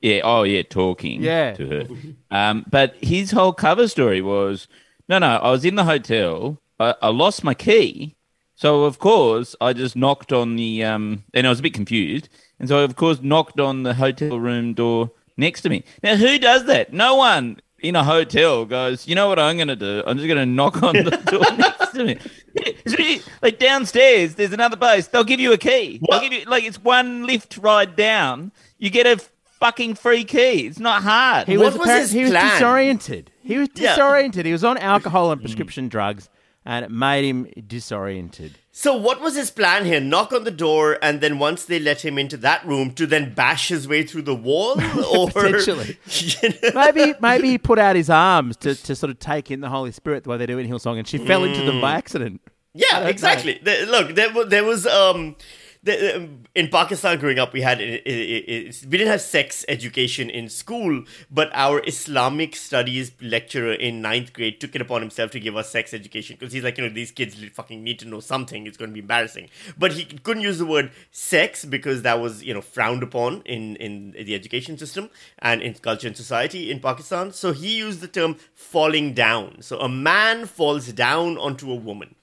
Yeah. 0.00 0.20
Oh, 0.22 0.42
yeah. 0.42 0.62
Talking. 0.62 1.22
Yeah. 1.22 1.54
To 1.54 1.66
her. 1.66 1.86
Um, 2.30 2.66
but 2.68 2.94
his 2.96 3.30
whole 3.30 3.54
cover 3.54 3.88
story 3.88 4.20
was, 4.20 4.68
no, 5.08 5.18
no. 5.18 5.38
I 5.38 5.50
was 5.50 5.64
in 5.64 5.76
the 5.76 5.84
hotel. 5.84 6.60
I, 6.78 6.94
I 7.00 7.08
lost 7.08 7.42
my 7.42 7.54
key, 7.54 8.14
so 8.54 8.84
of 8.84 8.98
course 8.98 9.56
I 9.62 9.72
just 9.72 9.96
knocked 9.96 10.32
on 10.32 10.56
the. 10.56 10.84
Um, 10.84 11.24
and 11.32 11.46
I 11.46 11.50
was 11.50 11.60
a 11.60 11.62
bit 11.62 11.72
confused, 11.72 12.28
and 12.58 12.68
so 12.68 12.80
I, 12.80 12.82
of 12.82 12.96
course 12.96 13.22
knocked 13.22 13.60
on 13.60 13.82
the 13.82 13.94
hotel 13.94 14.38
room 14.38 14.74
door 14.74 15.10
next 15.36 15.62
to 15.62 15.70
me. 15.70 15.84
Now, 16.02 16.16
who 16.16 16.38
does 16.38 16.66
that? 16.66 16.92
No 16.92 17.14
one 17.14 17.60
in 17.80 17.96
a 17.96 18.04
hotel 18.04 18.64
goes. 18.64 19.06
You 19.06 19.14
know 19.14 19.28
what 19.28 19.38
I'm 19.38 19.56
going 19.56 19.68
to 19.68 19.76
do? 19.76 20.02
I'm 20.06 20.16
just 20.16 20.26
going 20.26 20.38
to 20.38 20.46
knock 20.46 20.82
on 20.82 20.96
the 20.96 21.10
door 21.30 21.44
next 21.56 21.73
to 21.94 22.04
me. 22.04 22.18
It's 22.54 22.96
really- 22.98 23.22
like 23.42 23.58
downstairs, 23.58 24.34
there's 24.36 24.52
another 24.52 24.76
place. 24.76 25.08
They'll 25.08 25.24
give 25.24 25.40
you 25.40 25.52
a 25.52 25.58
key. 25.58 26.00
They'll 26.08 26.20
give 26.20 26.32
you 26.32 26.44
like 26.44 26.64
it's 26.64 26.82
one 26.82 27.26
lift 27.26 27.58
ride 27.58 27.96
down. 27.96 28.52
You 28.78 28.90
get 28.90 29.06
a 29.06 29.20
fucking 29.58 29.94
free 29.94 30.24
key. 30.24 30.66
It's 30.66 30.78
not 30.78 31.02
hard. 31.02 31.48
He 31.48 31.56
What 31.56 31.66
was, 31.72 31.78
was 31.78 31.88
appar- 31.88 31.98
his 32.00 32.12
he 32.12 32.22
was 32.22 32.30
plan? 32.30 32.52
disoriented. 32.52 33.30
He 33.42 33.56
was 33.58 33.68
Yeah. 33.74 33.90
disoriented. 33.94 34.46
He 34.46 34.52
was 34.52 34.62
on 34.64 34.78
alcohol 34.78 35.32
and 35.32 35.40
mm. 35.40 35.44
prescription 35.44 35.88
drugs, 35.88 36.28
and 36.64 36.84
it 36.84 36.90
made 36.90 37.24
him 37.24 37.48
disoriented. 37.66 38.58
So 38.76 38.92
what 38.96 39.20
was 39.20 39.36
his 39.36 39.52
plan 39.52 39.84
here? 39.84 40.00
Knock 40.00 40.32
on 40.32 40.42
the 40.42 40.50
door, 40.50 40.98
and 41.00 41.20
then 41.20 41.38
once 41.38 41.64
they 41.64 41.78
let 41.78 42.04
him 42.04 42.18
into 42.18 42.36
that 42.38 42.66
room, 42.66 42.90
to 42.94 43.06
then 43.06 43.32
bash 43.32 43.68
his 43.68 43.86
way 43.86 44.02
through 44.02 44.22
the 44.22 44.34
wall, 44.34 44.72
or 45.16 45.30
Potentially. 45.30 45.96
You 46.08 46.48
know? 46.48 46.70
Maybe 46.74 47.14
maybe 47.20 47.50
he 47.50 47.56
put 47.56 47.78
out 47.78 47.94
his 47.94 48.10
arms 48.10 48.56
to, 48.58 48.74
to 48.74 48.96
sort 48.96 49.10
of 49.10 49.20
take 49.20 49.52
in 49.52 49.60
the 49.60 49.68
Holy 49.68 49.92
Spirit 49.92 50.24
the 50.24 50.30
way 50.30 50.38
they 50.38 50.46
do 50.46 50.58
in 50.58 50.68
Hillsong, 50.68 50.98
and 50.98 51.06
she 51.06 51.18
fell 51.18 51.44
into 51.44 51.62
them 51.62 51.80
by 51.80 51.92
accident. 51.92 52.40
Yeah, 52.72 53.06
exactly. 53.06 53.60
Look, 53.62 54.16
there, 54.16 54.44
there 54.44 54.64
was 54.64 54.88
um, 54.88 55.36
the, 55.84 56.28
in 56.54 56.68
Pakistan 56.68 57.18
growing 57.18 57.38
up, 57.38 57.52
we 57.52 57.60
had 57.60 57.78
i- 57.80 58.02
i- 58.06 58.44
i- 58.54 58.72
we 58.88 58.98
didn't 58.98 59.08
have 59.08 59.20
sex 59.20 59.64
education 59.68 60.30
in 60.30 60.48
school, 60.48 61.04
but 61.30 61.50
our 61.52 61.82
Islamic 61.86 62.56
studies 62.56 63.12
lecturer 63.20 63.74
in 63.74 64.00
ninth 64.00 64.32
grade 64.32 64.60
took 64.60 64.74
it 64.74 64.80
upon 64.80 65.02
himself 65.02 65.30
to 65.32 65.40
give 65.40 65.56
us 65.56 65.70
sex 65.70 65.92
education 65.92 66.36
because 66.38 66.52
he's 66.54 66.64
like, 66.64 66.78
you 66.78 66.84
know, 66.86 66.92
these 66.92 67.10
kids 67.10 67.36
fucking 67.52 67.84
need 67.84 67.98
to 67.98 68.06
know 68.08 68.20
something. 68.20 68.66
It's 68.66 68.76
going 68.76 68.90
to 68.90 68.94
be 68.94 69.00
embarrassing, 69.00 69.50
but 69.78 69.92
he 69.92 70.04
couldn't 70.04 70.42
use 70.42 70.58
the 70.58 70.66
word 70.66 70.90
sex 71.12 71.64
because 71.64 72.02
that 72.02 72.20
was 72.20 72.42
you 72.42 72.54
know 72.54 72.62
frowned 72.62 73.02
upon 73.02 73.42
in 73.44 73.76
in 73.76 74.12
the 74.12 74.34
education 74.34 74.78
system 74.78 75.10
and 75.38 75.62
in 75.62 75.74
culture 75.74 76.06
and 76.06 76.16
society 76.16 76.70
in 76.70 76.80
Pakistan. 76.80 77.32
So 77.32 77.52
he 77.52 77.76
used 77.76 78.00
the 78.00 78.08
term 78.08 78.36
falling 78.54 79.12
down. 79.12 79.60
So 79.60 79.78
a 79.80 79.88
man 79.88 80.46
falls 80.46 80.92
down 80.92 81.36
onto 81.38 81.70
a 81.70 81.74
woman 81.76 82.14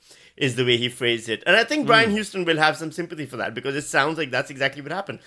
is 0.41 0.55
the 0.55 0.65
way 0.65 0.75
he 0.75 0.89
phrased 0.89 1.29
it. 1.29 1.43
And 1.45 1.55
I 1.55 1.63
think 1.63 1.85
Brian 1.85 2.09
hmm. 2.09 2.15
Houston 2.15 2.43
will 2.43 2.57
have 2.57 2.75
some 2.75 2.91
sympathy 2.91 3.27
for 3.27 3.37
that 3.37 3.53
because 3.53 3.75
it 3.75 3.83
sounds 3.83 4.17
like 4.17 4.31
that's 4.31 4.49
exactly 4.49 4.81
what 4.81 4.91
happened. 4.91 5.19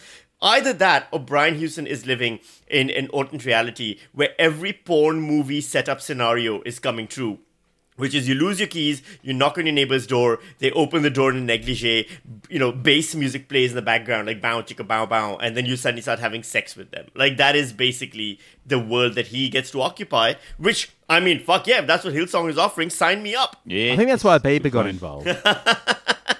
Either 0.42 0.72
that 0.72 1.06
or 1.12 1.20
Brian 1.20 1.54
Houston 1.54 1.86
is 1.86 2.04
living 2.04 2.40
in 2.66 2.90
an 2.90 3.08
alternate 3.08 3.46
reality 3.46 4.00
where 4.12 4.34
every 4.40 4.72
porn 4.72 5.20
movie 5.20 5.60
setup 5.60 6.00
scenario 6.00 6.60
is 6.62 6.80
coming 6.80 7.06
true. 7.06 7.38
Which 7.96 8.12
is 8.14 8.28
you 8.28 8.34
lose 8.34 8.58
your 8.58 8.66
keys, 8.66 9.02
you 9.22 9.32
knock 9.32 9.56
on 9.56 9.66
your 9.66 9.74
neighbor's 9.74 10.04
door, 10.06 10.40
they 10.58 10.72
open 10.72 11.02
the 11.02 11.10
door 11.10 11.30
in 11.30 11.36
a 11.36 11.40
negligee, 11.40 12.08
you 12.48 12.58
know, 12.58 12.72
bass 12.72 13.14
music 13.14 13.48
plays 13.48 13.70
in 13.70 13.76
the 13.76 13.82
background, 13.82 14.26
like 14.26 14.40
bow 14.40 14.62
chicka 14.62 14.84
bow 14.86 15.06
bow, 15.06 15.36
and 15.36 15.56
then 15.56 15.64
you 15.64 15.76
suddenly 15.76 16.02
start 16.02 16.18
having 16.18 16.42
sex 16.42 16.74
with 16.74 16.90
them. 16.90 17.06
Like 17.14 17.36
that 17.36 17.54
is 17.54 17.72
basically 17.72 18.40
the 18.66 18.80
world 18.80 19.14
that 19.14 19.28
he 19.28 19.48
gets 19.48 19.70
to 19.72 19.80
occupy, 19.80 20.34
which 20.58 20.90
I 21.08 21.20
mean, 21.20 21.38
fuck 21.38 21.68
yeah, 21.68 21.80
if 21.82 21.86
that's 21.86 22.04
what 22.04 22.14
Hillsong 22.14 22.50
is 22.50 22.58
offering, 22.58 22.90
sign 22.90 23.22
me 23.22 23.36
up. 23.36 23.60
yeah. 23.64 23.92
I 23.92 23.96
think 23.96 24.08
that's 24.08 24.24
why 24.24 24.38
Bieber 24.38 24.70
got 24.72 24.86
involved. 24.88 25.28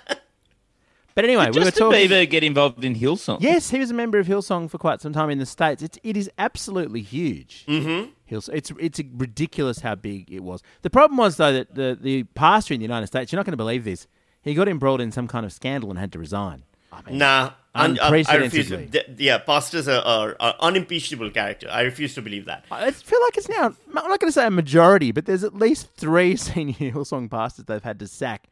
but 1.14 1.24
anyway, 1.24 1.44
we 1.52 1.58
were 1.60 1.64
Justin 1.66 1.90
talking. 1.90 2.08
Bieber 2.08 2.28
get 2.28 2.42
involved 2.44 2.84
in 2.84 2.94
Hillsong. 2.94 3.38
Yes, 3.40 3.70
he 3.70 3.78
was 3.78 3.90
a 3.90 3.94
member 3.94 4.18
of 4.18 4.26
Hillsong 4.26 4.70
for 4.70 4.78
quite 4.78 5.00
some 5.00 5.12
time 5.12 5.30
in 5.30 5.38
the 5.38 5.46
states. 5.46 5.82
It's 5.82 5.98
it 6.02 6.16
is 6.16 6.30
absolutely 6.38 7.02
huge. 7.02 7.64
Mm-hmm. 7.66 8.10
Hillsong. 8.34 8.50
It's 8.54 8.72
it's 8.78 9.00
ridiculous 9.14 9.80
how 9.80 9.94
big 9.94 10.30
it 10.32 10.40
was. 10.42 10.62
The 10.82 10.90
problem 10.90 11.16
was 11.16 11.36
though 11.36 11.52
that 11.52 11.74
the 11.74 11.96
the 12.00 12.24
pastor 12.24 12.74
in 12.74 12.80
the 12.80 12.84
United 12.84 13.06
States. 13.06 13.32
You're 13.32 13.38
not 13.38 13.46
going 13.46 13.52
to 13.52 13.56
believe 13.56 13.84
this. 13.84 14.06
He 14.42 14.54
got 14.54 14.68
embroiled 14.68 15.00
in 15.00 15.10
some 15.12 15.26
kind 15.28 15.46
of 15.46 15.52
scandal 15.52 15.88
and 15.90 15.98
had 15.98 16.12
to 16.12 16.18
resign. 16.18 16.64
I 16.92 17.00
mean, 17.10 17.18
Nah, 17.18 17.50
un- 17.74 17.98
I 17.98 18.08
refuse. 18.10 18.28
Unprecedentedly. 18.28 18.86
th- 18.92 19.18
yeah, 19.18 19.38
pastors 19.38 19.88
are, 19.88 20.02
are, 20.02 20.36
are 20.38 20.54
unimpeachable 20.60 21.30
character. 21.30 21.66
I 21.70 21.80
refuse 21.80 22.14
to 22.14 22.22
believe 22.22 22.44
that. 22.44 22.64
I 22.70 22.90
feel 22.92 23.20
like 23.22 23.36
it's 23.36 23.48
now. 23.48 23.66
I'm 23.88 23.94
not 23.94 24.20
going 24.20 24.28
to 24.28 24.32
say 24.32 24.46
a 24.46 24.50
majority, 24.50 25.10
but 25.10 25.26
there's 25.26 25.42
at 25.44 25.54
least 25.54 25.88
three 25.96 26.36
senior 26.48 26.74
Hillsong 26.74 27.30
pastors 27.30 27.64
they've 27.64 27.82
had 27.82 27.98
to 28.00 28.06
sack 28.06 28.48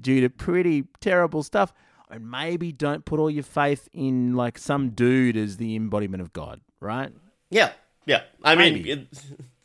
due 0.00 0.20
to 0.22 0.28
pretty 0.30 0.84
terrible 1.00 1.42
stuff. 1.42 1.72
And 2.10 2.30
maybe 2.30 2.70
don't 2.72 3.04
put 3.04 3.18
all 3.18 3.30
your 3.30 3.42
faith 3.42 3.88
in 3.92 4.34
like 4.34 4.58
some 4.58 4.90
dude 4.90 5.36
as 5.36 5.56
the 5.56 5.74
embodiment 5.74 6.22
of 6.22 6.32
God, 6.32 6.60
right? 6.80 7.12
Yeah, 7.50 7.72
yeah. 8.04 8.22
I 8.44 8.54
mean, 8.54 8.86
it, 8.86 9.08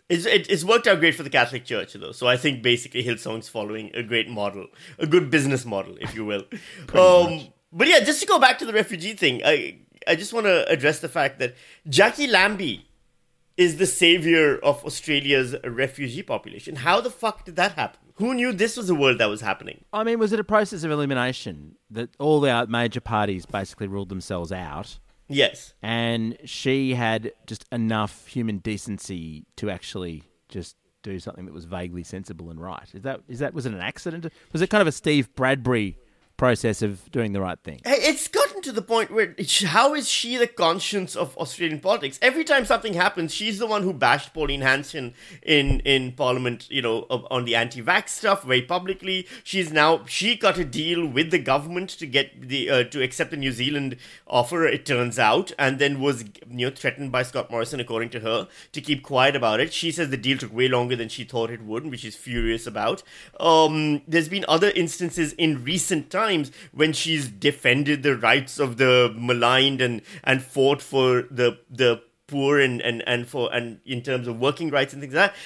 it's, 0.09 0.25
it, 0.25 0.49
it's 0.49 0.63
worked 0.63 0.87
out 0.87 0.99
great 0.99 1.15
for 1.15 1.23
the 1.23 1.29
Catholic 1.29 1.65
Church, 1.65 1.93
though. 1.93 2.11
So 2.11 2.27
I 2.27 2.37
think 2.37 2.63
basically 2.63 3.03
Hillsong's 3.03 3.47
following 3.47 3.91
a 3.93 4.03
great 4.03 4.27
model, 4.27 4.67
a 4.97 5.05
good 5.05 5.29
business 5.29 5.65
model, 5.65 5.97
if 6.01 6.15
you 6.15 6.25
will. 6.25 6.43
um, 6.93 7.47
but 7.71 7.87
yeah, 7.87 7.99
just 7.99 8.21
to 8.21 8.27
go 8.27 8.39
back 8.39 8.57
to 8.59 8.65
the 8.65 8.73
refugee 8.73 9.13
thing, 9.13 9.41
I 9.45 9.79
I 10.07 10.15
just 10.15 10.33
want 10.33 10.47
to 10.47 10.67
address 10.67 10.99
the 10.99 11.09
fact 11.09 11.39
that 11.39 11.55
Jackie 11.87 12.27
Lambie 12.27 12.87
is 13.55 13.77
the 13.77 13.85
savior 13.85 14.57
of 14.57 14.83
Australia's 14.83 15.55
refugee 15.63 16.23
population. 16.23 16.77
How 16.77 16.99
the 17.01 17.11
fuck 17.11 17.45
did 17.45 17.55
that 17.57 17.73
happen? 17.73 18.00
Who 18.15 18.33
knew 18.33 18.51
this 18.53 18.77
was 18.77 18.89
a 18.89 18.95
world 18.95 19.17
that 19.19 19.27
was 19.29 19.41
happening? 19.41 19.83
I 19.93 20.03
mean, 20.03 20.19
was 20.19 20.31
it 20.33 20.39
a 20.39 20.43
process 20.43 20.83
of 20.83 20.91
elimination 20.91 21.75
that 21.89 22.09
all 22.19 22.39
the 22.39 22.65
major 22.69 23.01
parties 23.01 23.45
basically 23.45 23.87
ruled 23.87 24.09
themselves 24.09 24.51
out? 24.51 24.99
Yes. 25.33 25.73
and 25.81 26.37
she 26.43 26.93
had 26.95 27.31
just 27.47 27.65
enough 27.71 28.27
human 28.27 28.57
decency 28.57 29.45
to 29.55 29.69
actually 29.69 30.23
just 30.49 30.75
do 31.03 31.19
something 31.19 31.45
that 31.45 31.53
was 31.53 31.63
vaguely 31.63 32.03
sensible 32.03 32.49
and 32.49 32.61
right. 32.61 32.87
Is 32.93 33.03
that 33.03 33.21
is 33.29 33.39
that 33.39 33.53
was 33.53 33.65
it 33.65 33.73
an 33.73 33.79
accident? 33.79 34.25
Was 34.51 34.61
it 34.61 34.69
kind 34.69 34.81
of 34.81 34.87
a 34.87 34.91
Steve 34.91 35.33
Bradbury 35.35 35.97
process 36.35 36.81
of 36.81 37.09
doing 37.11 37.31
the 37.31 37.39
right 37.39 37.57
thing? 37.63 37.79
Hey, 37.85 37.95
It's 37.99 38.27
to 38.63 38.71
the 38.71 38.81
point 38.81 39.11
where 39.11 39.35
how 39.65 39.93
is 39.93 40.09
she 40.09 40.37
the 40.37 40.47
conscience 40.47 41.15
of 41.15 41.37
Australian 41.37 41.79
politics? 41.79 42.19
Every 42.21 42.43
time 42.43 42.65
something 42.65 42.93
happens, 42.93 43.33
she's 43.33 43.59
the 43.59 43.67
one 43.67 43.83
who 43.83 43.93
bashed 43.93 44.33
Pauline 44.33 44.61
Hanson 44.61 45.13
in 45.41 45.79
in 45.81 46.13
Parliament, 46.13 46.69
you 46.69 46.81
know, 46.81 47.03
on 47.09 47.45
the 47.45 47.55
anti-vax 47.55 48.09
stuff 48.09 48.43
very 48.43 48.61
publicly. 48.61 49.27
She's 49.43 49.71
now 49.71 50.05
she 50.05 50.35
got 50.35 50.57
a 50.57 50.65
deal 50.65 51.05
with 51.05 51.31
the 51.31 51.39
government 51.39 51.89
to 51.91 52.05
get 52.05 52.49
the 52.49 52.69
uh, 52.69 52.83
to 52.85 53.01
accept 53.01 53.31
the 53.31 53.37
New 53.37 53.51
Zealand 53.51 53.97
offer. 54.27 54.65
It 54.65 54.85
turns 54.85 55.17
out, 55.19 55.51
and 55.57 55.79
then 55.79 55.99
was 55.99 56.23
you 56.49 56.69
know 56.69 56.71
threatened 56.71 57.11
by 57.11 57.23
Scott 57.23 57.51
Morrison, 57.51 57.79
according 57.79 58.09
to 58.11 58.19
her, 58.21 58.47
to 58.71 58.81
keep 58.81 59.03
quiet 59.03 59.35
about 59.35 59.59
it. 59.59 59.73
She 59.73 59.91
says 59.91 60.09
the 60.09 60.17
deal 60.17 60.37
took 60.37 60.53
way 60.53 60.67
longer 60.67 60.95
than 60.95 61.09
she 61.09 61.23
thought 61.23 61.49
it 61.49 61.63
would, 61.63 61.89
which 61.89 62.01
she's 62.01 62.15
furious 62.15 62.67
about. 62.67 63.03
Um, 63.39 64.01
there's 64.07 64.29
been 64.29 64.45
other 64.47 64.71
instances 64.71 65.33
in 65.33 65.63
recent 65.63 66.09
times 66.09 66.51
when 66.71 66.93
she's 66.93 67.27
defended 67.27 68.03
the 68.03 68.15
rights 68.15 68.50
of 68.59 68.77
the 68.77 69.13
maligned 69.17 69.81
and 69.81 70.01
and 70.23 70.43
fought 70.43 70.81
for 70.81 71.23
the 71.31 71.57
the 71.69 72.01
poor 72.27 72.59
and 72.59 72.81
and 72.81 73.03
and 73.07 73.27
for 73.27 73.53
and 73.53 73.79
in 73.85 74.01
terms 74.01 74.27
of 74.27 74.39
working 74.39 74.69
rights 74.69 74.93
and 74.93 75.01
things 75.01 75.13
like 75.13 75.31
that. 75.31 75.37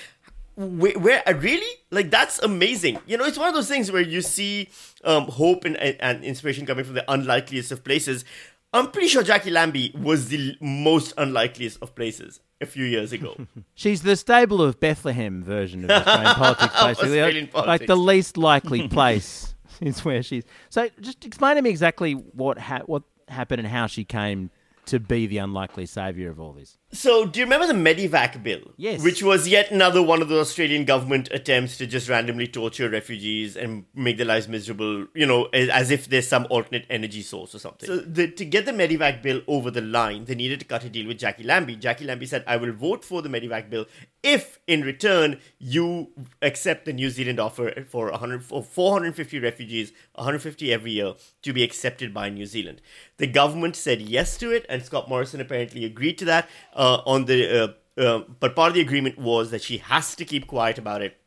Where, 0.58 0.98
where 0.98 1.22
uh, 1.28 1.34
really 1.34 1.68
like 1.92 2.10
that's 2.12 2.40
amazing. 2.40 3.00
You 3.06 3.18
know 3.18 3.26
it's 3.26 3.38
one 3.38 3.50
of 3.50 3.56
those 3.56 3.68
things 3.68 3.92
where 3.92 4.02
you 4.02 4.22
see 4.22 4.70
um, 5.04 5.26
hope 5.26 5.66
and, 5.66 5.76
and, 5.78 5.98
and 6.00 6.24
inspiration 6.24 6.66
coming 6.66 6.86
from 6.86 6.96
the 6.96 7.04
unlikeliest 7.12 7.72
of 7.74 7.84
places. 7.84 8.24
I'm 8.72 8.92
pretty 8.92 9.08
sure 9.10 9.22
jackie 9.24 9.52
lambie 9.52 9.94
was 9.98 10.30
the 10.30 10.58
most 10.62 11.14
unlikeliest 11.18 11.80
of 11.82 11.94
places 11.96 12.40
a 12.62 12.66
few 12.66 12.86
years 12.86 13.12
ago. 13.14 13.36
She's 13.76 14.02
the 14.02 14.16
stable 14.16 14.62
of 14.62 14.80
Bethlehem 14.80 15.44
version 15.44 15.84
of 15.86 15.92
Australian 15.92 16.36
politics, 16.36 16.74
basically. 16.74 17.20
Australian 17.22 17.46
Like 17.46 17.54
politics. 17.66 17.88
the 17.88 17.96
least 17.98 18.38
likely 18.38 18.88
place 18.88 19.55
is 19.82 20.04
where 20.04 20.24
she's. 20.24 20.44
So, 20.70 20.90
just 21.02 21.26
explain 21.26 21.56
to 21.56 21.62
me 21.62 21.70
exactly 21.70 22.14
what 22.14 22.58
ha- 22.58 22.84
what 22.86 23.04
happened 23.28 23.60
and 23.60 23.68
how 23.68 23.88
she 23.88 24.04
came 24.04 24.52
to 24.86 25.00
be 25.00 25.26
the 25.26 25.40
unlikely 25.40 25.86
savior 25.86 26.30
of 26.30 26.40
all 26.40 26.54
this. 26.54 26.78
So, 26.96 27.26
do 27.26 27.40
you 27.40 27.46
remember 27.46 27.68
the 27.68 27.74
Medevac 27.74 28.42
bill? 28.42 28.62
Yes. 28.78 29.04
Which 29.04 29.22
was 29.22 29.48
yet 29.48 29.70
another 29.70 30.02
one 30.02 30.22
of 30.22 30.30
the 30.30 30.40
Australian 30.40 30.86
government 30.86 31.28
attempts 31.32 31.78
to 31.78 31.86
just 31.86 32.08
randomly 32.08 32.48
torture 32.48 32.90
refugees 32.90 33.58
and 33.58 33.86
make 33.94 34.18
their 34.18 34.26
lives 34.26 34.48
miserable, 34.48 35.08
you 35.14 35.26
know, 35.26 35.46
as 35.54 35.92
if 35.92 36.08
there's 36.08 36.28
some 36.28 36.48
alternate 36.50 36.86
energy 36.90 37.22
source 37.22 37.54
or 37.54 37.60
something. 37.60 37.88
So, 37.88 37.98
the, 37.98 38.30
to 38.32 38.46
get 38.46 38.66
the 38.66 38.72
Medevac 38.72 39.22
bill 39.22 39.42
over 39.48 39.70
the 39.70 39.82
line, 39.82 40.26
they 40.26 40.36
needed 40.36 40.60
to 40.62 40.66
cut 40.66 40.86
a 40.86 40.90
deal 40.90 41.08
with 41.08 41.20
Jackie 41.20 41.44
Lambie. 41.44 41.76
Jackie 41.76 42.06
Lambie 42.06 42.26
said, 42.26 42.44
I 42.48 42.56
will 42.58 42.72
vote 42.72 43.04
for 43.04 43.22
the 43.22 43.30
Medevac 43.30 43.70
bill 43.70 43.86
if, 44.26 44.60
in 44.66 44.82
return, 44.82 45.40
you 45.60 46.10
accept 46.42 46.86
the 46.86 46.94
New 46.94 47.12
Zealand 47.12 47.40
offer 47.40 47.86
for 47.88 48.10
100, 48.10 48.44
for 48.44 48.64
450 48.64 49.38
refugees, 49.38 49.92
150 50.16 50.74
every 50.74 50.94
year, 50.94 51.14
to 51.44 51.54
be 51.54 51.64
accepted 51.64 52.12
by 52.12 52.30
New 52.30 52.48
Zealand. 52.48 52.82
The 53.18 53.28
government 53.28 53.76
said 53.76 54.02
yes 54.02 54.36
to 54.38 54.50
it, 54.50 54.66
and 54.68 54.84
Scott 54.84 55.08
Morrison 55.08 55.42
apparently 55.42 55.86
agreed 55.86 56.18
to 56.18 56.26
that. 56.26 56.50
Uh, 56.74 56.85
Uh, 56.86 57.02
on 57.14 57.26
the 57.26 57.40
uh, 57.64 58.02
uh, 58.06 58.20
but 58.40 58.56
part 58.56 58.70
of 58.70 58.76
the 58.76 58.82
agreement 58.82 59.18
was 59.18 59.52
that 59.52 59.62
she 59.68 59.78
has 59.78 60.16
to 60.16 60.24
keep 60.32 60.46
quiet 60.46 60.78
about 60.78 61.02
it, 61.02 61.18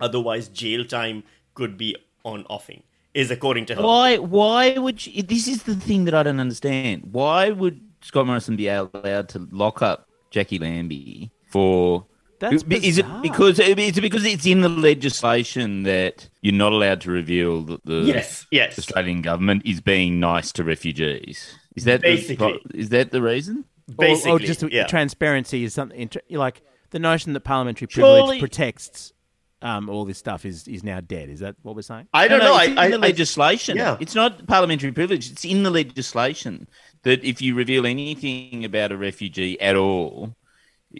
otherwise 0.00 0.48
jail 0.48 0.84
time 0.84 1.22
could 1.54 1.78
be 1.78 1.96
on 2.24 2.44
offing. 2.50 2.82
Is 3.14 3.30
according 3.30 3.64
to 3.66 3.74
her. 3.76 3.82
Why? 3.82 4.18
Why 4.18 4.76
would 4.76 5.06
you, 5.06 5.22
this 5.22 5.48
is 5.48 5.62
the 5.62 5.74
thing 5.74 6.04
that 6.04 6.14
I 6.14 6.22
don't 6.22 6.40
understand? 6.40 7.08
Why 7.10 7.50
would 7.50 7.80
Scott 8.02 8.26
Morrison 8.26 8.56
be 8.56 8.68
allowed 8.68 9.28
to 9.30 9.48
lock 9.50 9.80
up 9.80 10.06
Jackie 10.30 10.58
Lambie 10.58 11.30
for? 11.46 12.04
That's 12.40 12.62
is 12.70 12.98
it 12.98 13.06
because 13.22 13.58
is 13.58 13.96
it 13.98 14.00
because 14.00 14.24
it's 14.24 14.46
in 14.46 14.60
the 14.60 14.68
legislation 14.68 15.82
that 15.84 16.28
you're 16.42 16.54
not 16.54 16.72
allowed 16.72 17.00
to 17.00 17.10
reveal 17.10 17.62
that 17.62 17.84
the 17.84 18.00
Yes, 18.02 18.46
yes. 18.52 18.78
Australian 18.78 19.22
government 19.22 19.62
is 19.64 19.80
being 19.80 20.20
nice 20.20 20.52
to 20.52 20.62
refugees? 20.64 21.58
Is 21.74 21.84
that 21.84 22.02
Basically. 22.02 22.36
pro- 22.36 22.78
is 22.84 22.90
that 22.90 23.10
the 23.10 23.22
reason? 23.22 23.64
Basically, 23.96 24.30
or, 24.30 24.36
or 24.36 24.38
just 24.38 24.62
yeah. 24.70 24.86
transparency 24.86 25.64
is 25.64 25.74
something 25.74 26.10
like 26.30 26.62
the 26.90 26.98
notion 26.98 27.32
that 27.32 27.40
parliamentary 27.40 27.86
privilege 27.86 28.20
Surely- 28.24 28.40
protects 28.40 29.12
um, 29.60 29.88
all 29.88 30.04
this 30.04 30.18
stuff 30.18 30.44
is 30.44 30.68
is 30.68 30.84
now 30.84 31.00
dead. 31.00 31.28
Is 31.28 31.40
that 31.40 31.56
what 31.62 31.74
we're 31.74 31.82
saying? 31.82 32.06
I 32.14 32.28
don't 32.28 32.38
No, 32.38 32.44
know. 32.44 32.50
no, 32.52 32.56
I, 32.58 32.62
it's 32.64 32.72
in 32.72 32.78
I, 32.78 32.88
the 32.90 32.94
I- 32.96 32.98
legislation. 32.98 33.76
yeah. 33.76 33.96
It's 33.98 34.14
not 34.14 34.46
parliamentary 34.46 34.92
privilege. 34.92 35.30
It's 35.32 35.44
in 35.44 35.62
the 35.64 35.70
legislation 35.70 36.68
that 37.02 37.24
if 37.24 37.40
you 37.42 37.54
reveal 37.54 37.84
anything 37.86 38.64
about 38.64 38.92
a 38.92 38.96
refugee 38.96 39.60
at 39.60 39.74
all, 39.74 40.34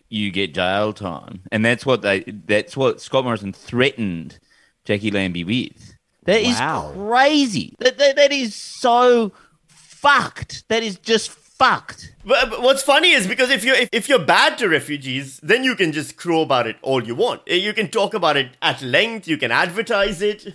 you 0.09 0.31
get 0.31 0.55
jail 0.55 0.93
time, 0.93 1.43
and 1.53 1.65
that's 1.65 1.87
what 1.87 2.03
they. 2.03 2.21
That's 2.23 2.77
what 2.77 3.01
Scott 3.01 3.25
Morrison 3.25 3.53
threatened 3.53 4.39
Jackie 4.85 5.11
Lambie 5.11 5.45
with. 5.45 5.95
That 6.25 6.41
is 6.43 6.59
Wow. 6.59 6.93
crazy. 6.95 7.75
That, 7.79 7.97
that 7.99 8.17
that 8.17 8.33
is 8.33 8.55
so 8.55 9.33
fucked. 9.67 10.65
That 10.69 10.83
is 10.83 10.99
just 10.99 11.31
fucked. 11.59 12.15
But, 12.25 12.51
but 12.51 12.63
what's 12.63 12.83
funny 12.83 13.11
is 13.13 13.27
because 13.27 13.51
if 13.51 13.65
you're 13.65 13.75
if, 13.75 13.89
if 13.93 14.09
you're 14.09 14.19
bad 14.25 14.59
to 14.59 14.69
refugees, 14.69 15.39
then 15.43 15.65
you 15.65 15.75
can 15.75 15.93
just 15.93 16.17
crow 16.17 16.43
about 16.43 16.67
it 16.67 16.77
all 16.83 17.03
you 17.03 17.15
want. 17.15 17.43
Eh, 17.47 17.57
You 17.57 17.73
can 17.73 17.89
talk 17.89 18.15
about 18.15 18.37
it 18.37 18.51
at 18.63 18.83
length. 18.83 19.27
You 19.29 19.37
can 19.39 19.51
advertise 19.51 20.23
it. 20.23 20.55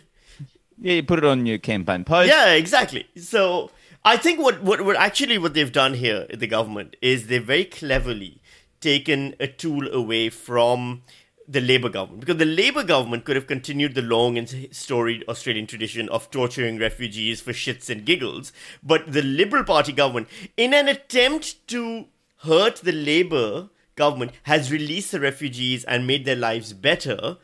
Yeah, 0.79 0.93
you 0.95 1.03
put 1.03 1.19
it 1.19 1.25
on 1.25 1.45
your 1.45 1.57
campaign 1.59 2.03
post. 2.03 2.29
Yeah, 2.29 2.53
exactly. 2.53 3.07
So 3.15 3.71
I 4.03 4.17
think 4.17 4.39
what, 4.39 4.61
what 4.63 4.81
what 4.81 4.95
actually 4.95 5.37
what 5.37 5.53
they've 5.53 5.71
done 5.71 5.93
here, 5.93 6.27
the 6.33 6.47
government, 6.47 6.95
is 7.01 7.27
they've 7.27 7.43
very 7.43 7.65
cleverly 7.65 8.41
taken 8.81 9.33
a 9.39 9.47
tool 9.47 9.87
away 9.93 10.29
from 10.29 11.03
the 11.47 11.61
Labour 11.61 11.89
government 11.89 12.21
because 12.21 12.37
the 12.37 12.45
Labour 12.45 12.83
government 12.83 13.25
could 13.25 13.35
have 13.35 13.47
continued 13.47 13.95
the 13.95 14.01
long 14.01 14.37
and 14.37 14.69
storied 14.71 15.23
Australian 15.27 15.67
tradition 15.67 16.09
of 16.09 16.31
torturing 16.31 16.79
refugees 16.79 17.41
for 17.41 17.51
shits 17.51 17.89
and 17.89 18.05
giggles, 18.05 18.53
but 18.81 19.11
the 19.11 19.21
Liberal 19.21 19.63
Party 19.63 19.91
government, 19.91 20.27
in 20.55 20.73
an 20.73 20.87
attempt 20.87 21.67
to 21.67 22.05
hurt 22.43 22.77
the 22.77 22.91
Labour 22.91 23.69
government, 23.95 24.31
has 24.43 24.71
released 24.71 25.11
the 25.11 25.19
refugees 25.19 25.83
and 25.83 26.07
made 26.07 26.25
their 26.25 26.35
lives 26.35 26.73
better 26.73 27.37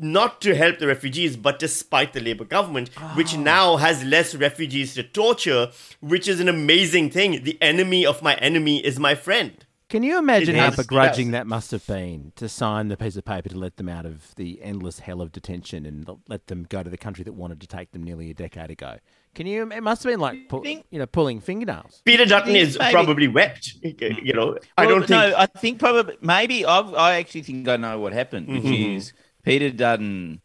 not 0.00 0.40
to 0.40 0.54
help 0.54 0.78
the 0.78 0.86
refugees, 0.86 1.36
but 1.36 1.60
to 1.60 1.68
spite 1.68 2.12
the 2.12 2.20
Labour 2.20 2.44
government, 2.44 2.88
which 3.14 3.34
ah. 3.34 3.40
now 3.40 3.76
has 3.76 4.02
less 4.02 4.34
refugees 4.34 4.94
to 4.94 5.02
torture, 5.02 5.70
which 6.00 6.26
is 6.26 6.40
an 6.40 6.48
amazing 6.48 7.10
thing. 7.10 7.44
The 7.44 7.60
enemy 7.60 8.06
of 8.06 8.22
my 8.22 8.34
enemy 8.36 8.84
is 8.84 8.98
my 8.98 9.14
friend. 9.14 9.64
Can 9.90 10.02
you 10.04 10.18
imagine 10.18 10.54
It 10.54 10.60
how 10.60 10.68
is, 10.68 10.76
begrudging 10.76 11.26
yes. 11.28 11.32
that 11.32 11.46
must 11.48 11.72
have 11.72 11.84
been 11.86 12.32
to 12.36 12.48
sign 12.48 12.88
the 12.88 12.96
piece 12.96 13.16
of 13.16 13.24
paper 13.24 13.48
to 13.48 13.58
let 13.58 13.76
them 13.76 13.88
out 13.88 14.06
of 14.06 14.34
the 14.36 14.62
endless 14.62 15.00
hell 15.00 15.20
of 15.20 15.32
detention 15.32 15.84
and 15.84 16.08
let 16.28 16.46
them 16.46 16.64
go 16.68 16.82
to 16.84 16.88
the 16.88 16.96
country 16.96 17.24
that 17.24 17.32
wanted 17.32 17.60
to 17.60 17.66
take 17.66 17.90
them 17.90 18.04
nearly 18.04 18.30
a 18.30 18.34
decade 18.34 18.70
ago? 18.70 18.98
Can 19.34 19.46
you? 19.46 19.68
It 19.70 19.82
must 19.82 20.04
have 20.04 20.12
been 20.12 20.20
like 20.20 20.48
pull, 20.48 20.62
think- 20.62 20.86
you 20.90 20.98
know 21.00 21.06
pulling 21.06 21.40
fingernails. 21.40 22.02
Peter 22.04 22.24
Dutton 22.24 22.54
is 22.56 22.78
maybe- 22.78 22.92
probably 22.92 23.28
wept. 23.28 23.74
You 23.82 24.32
know, 24.32 24.58
I 24.78 24.86
don't 24.86 25.00
think. 25.00 25.10
No, 25.10 25.34
I 25.36 25.46
think 25.46 25.78
probably 25.80 26.16
maybe 26.20 26.64
I've, 26.64 26.94
I 26.94 27.16
actually 27.16 27.42
think 27.42 27.68
I 27.68 27.76
know 27.76 27.98
what 27.98 28.12
happened, 28.12 28.46
which 28.48 28.62
Mm-hmm. 28.62 28.96
is 28.96 29.12
Peter 29.42 29.70
Dutton 29.70 30.40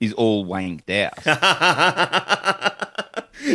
is 0.00 0.12
all 0.14 0.44
wanked 0.46 0.90
out. 0.90 1.14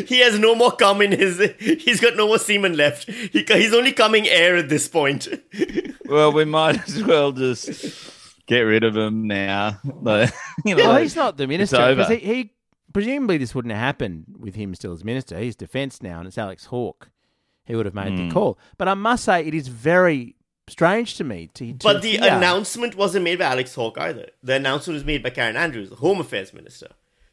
he 0.09 0.19
has 0.19 0.37
no 0.39 0.55
more 0.55 0.71
cum 0.73 1.01
in 1.01 1.11
his. 1.11 1.39
He's 1.59 2.01
got 2.01 2.15
no 2.17 2.27
more 2.27 2.39
semen 2.39 2.75
left. 2.75 3.09
He, 3.09 3.45
he's 3.47 3.73
only 3.73 3.91
coming 3.93 4.27
air 4.27 4.57
at 4.57 4.67
this 4.69 4.87
point. 4.87 5.27
well, 6.05 6.31
we 6.33 6.45
might 6.45 6.87
as 6.89 7.03
well 7.03 7.31
just 7.31 8.45
get 8.45 8.61
rid 8.61 8.83
of 8.83 8.97
him 8.97 9.27
now. 9.27 9.79
Like, 9.83 10.31
you 10.65 10.75
know, 10.75 10.83
Well, 10.89 10.97
he's 10.97 11.15
not 11.15 11.37
the 11.37 11.47
minister 11.47 11.77
because 11.95 12.09
he, 12.09 12.17
he 12.17 12.51
presumably 12.93 13.37
this 13.37 13.53
wouldn't 13.55 13.71
have 13.73 13.79
happened 13.81 14.25
with 14.39 14.55
him 14.55 14.73
still 14.75 14.93
as 14.93 15.03
minister. 15.05 15.37
He's 15.39 15.55
defence 15.55 16.01
now, 16.01 16.19
and 16.19 16.27
it's 16.27 16.37
Alex 16.37 16.65
Hawke. 16.65 17.09
He 17.65 17.75
would 17.75 17.85
have 17.85 17.95
made 17.95 18.09
Hmm. 18.17 18.27
the 18.29 18.33
call. 18.33 18.57
But 18.79 18.87
I 18.87 18.95
must 18.95 19.23
say, 19.25 19.45
it 19.45 19.53
is 19.53 19.67
very 19.67 20.35
strange 20.67 21.15
to 21.17 21.23
me 21.23 21.49
to. 21.53 21.71
to 21.73 21.77
But 21.83 22.01
the 22.01 22.17
hear- 22.17 22.33
announcement 22.33 22.95
wasn't 22.95 23.23
made 23.25 23.37
by 23.39 23.45
Alex 23.45 23.75
Hawke 23.75 23.99
either. 23.99 24.29
The 24.41 24.55
announcement 24.55 24.95
was 24.95 25.05
made 25.05 25.21
by 25.21 25.29
Karen 25.29 25.55
Andrews, 25.55 25.89
the 25.91 25.95
Home 25.97 26.19
Affairs 26.19 26.51
Minister. 26.53 26.87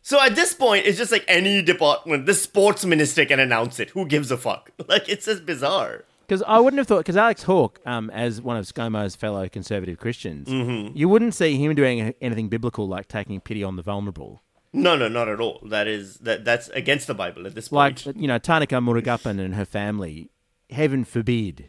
So 0.07 0.21
at 0.23 0.37
this 0.37 0.55
point, 0.55 0.87
it's 0.87 0.99
just 0.99 1.11
like 1.11 1.25
any 1.27 1.63
department. 1.63 2.27
The 2.27 2.35
sports 2.35 2.85
minister 2.85 3.25
can 3.25 3.41
announce 3.41 3.81
it. 3.81 3.91
Who 3.91 4.07
gives 4.07 4.31
a 4.31 4.37
fuck? 4.37 4.71
Like 4.89 5.09
it's 5.09 5.27
just 5.27 5.45
bizarre. 5.45 6.05
Because 6.29 6.45
I 6.47 6.61
wouldn't 6.61 6.79
have 6.79 6.87
thought, 6.87 6.99
because 6.99 7.17
Alex 7.17 7.43
Hawke, 7.43 7.81
um, 7.85 8.09
as 8.11 8.41
one 8.41 8.57
of 8.57 8.65
ScoMo's 8.67 9.17
fellow 9.17 9.49
conservative 9.49 9.99
Christians, 9.99 10.47
Mm-hmm. 10.47 10.97
you 10.97 11.09
wouldn't 11.09 11.35
see 11.35 11.57
him 11.57 11.75
doing 11.75 12.15
anything 12.21 12.49
biblical 12.49 12.87
like 12.87 13.09
taking 13.09 13.41
pity 13.41 13.65
on 13.65 13.75
the 13.75 13.83
vulnerable. 13.83 14.45
No, 14.73 14.95
no, 14.95 15.09
not 15.09 15.29
at 15.29 15.41
all. 15.41 15.59
That 15.65 15.89
is 15.89 16.19
that. 16.19 16.45
That's 16.45 16.69
against 16.69 17.09
the 17.09 17.15
Bible 17.15 17.45
at 17.49 17.57
this 17.57 17.67
point. 17.71 18.07
Like, 18.07 18.15
you 18.17 18.29
know, 18.29 18.39
Tharnicaa 18.39 18.81
Murugappan 18.87 19.41
and 19.41 19.57
her 19.57 19.65
family, 19.65 20.31
heaven 20.71 21.05
forbid 21.05 21.69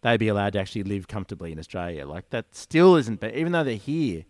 they 0.00 0.16
be 0.16 0.28
allowed 0.28 0.54
to 0.54 0.60
actually 0.60 0.84
live 0.84 1.08
comfortably 1.08 1.52
in 1.52 1.58
Australia. 1.58 2.06
Like, 2.06 2.30
that 2.30 2.54
still 2.54 2.96
isn't, 2.96 3.20
but 3.20 3.34
even 3.34 3.52
though 3.52 3.64
they're 3.64 3.74
here, 3.74 4.24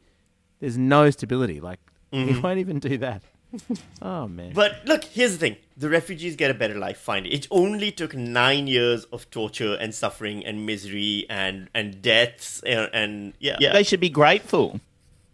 there's 0.59 0.77
no 0.77 1.11
stability. 1.11 1.61
Like, 1.61 1.79
he 2.11 2.37
won't 2.41 2.59
even 2.59 2.81
do 2.81 2.99
that. 2.99 3.23
oh, 4.03 4.29
man. 4.29 4.53
But 4.53 4.83
look, 4.85 5.05
here's 5.05 5.33
the 5.33 5.39
thing: 5.39 5.57
the 5.77 5.89
refugees 5.89 6.37
get 6.37 6.51
a 6.51 6.55
better 6.55 6.75
life. 6.75 6.99
Finally, 6.99 7.33
it 7.33 7.47
only 7.51 7.91
took 7.91 8.15
nine 8.15 8.67
years 8.67 9.05
of 9.07 9.31
torture 9.31 9.75
and 9.75 9.95
suffering 9.95 10.45
and 10.45 10.67
misery 10.67 11.27
and 11.29 11.69
and 11.75 12.03
deaths 12.03 12.63
and, 12.65 12.91
and 12.93 13.33
yeah. 13.39 13.57
They 13.73 13.83
should 13.83 14.01
be 14.01 14.11
grateful. 14.11 14.81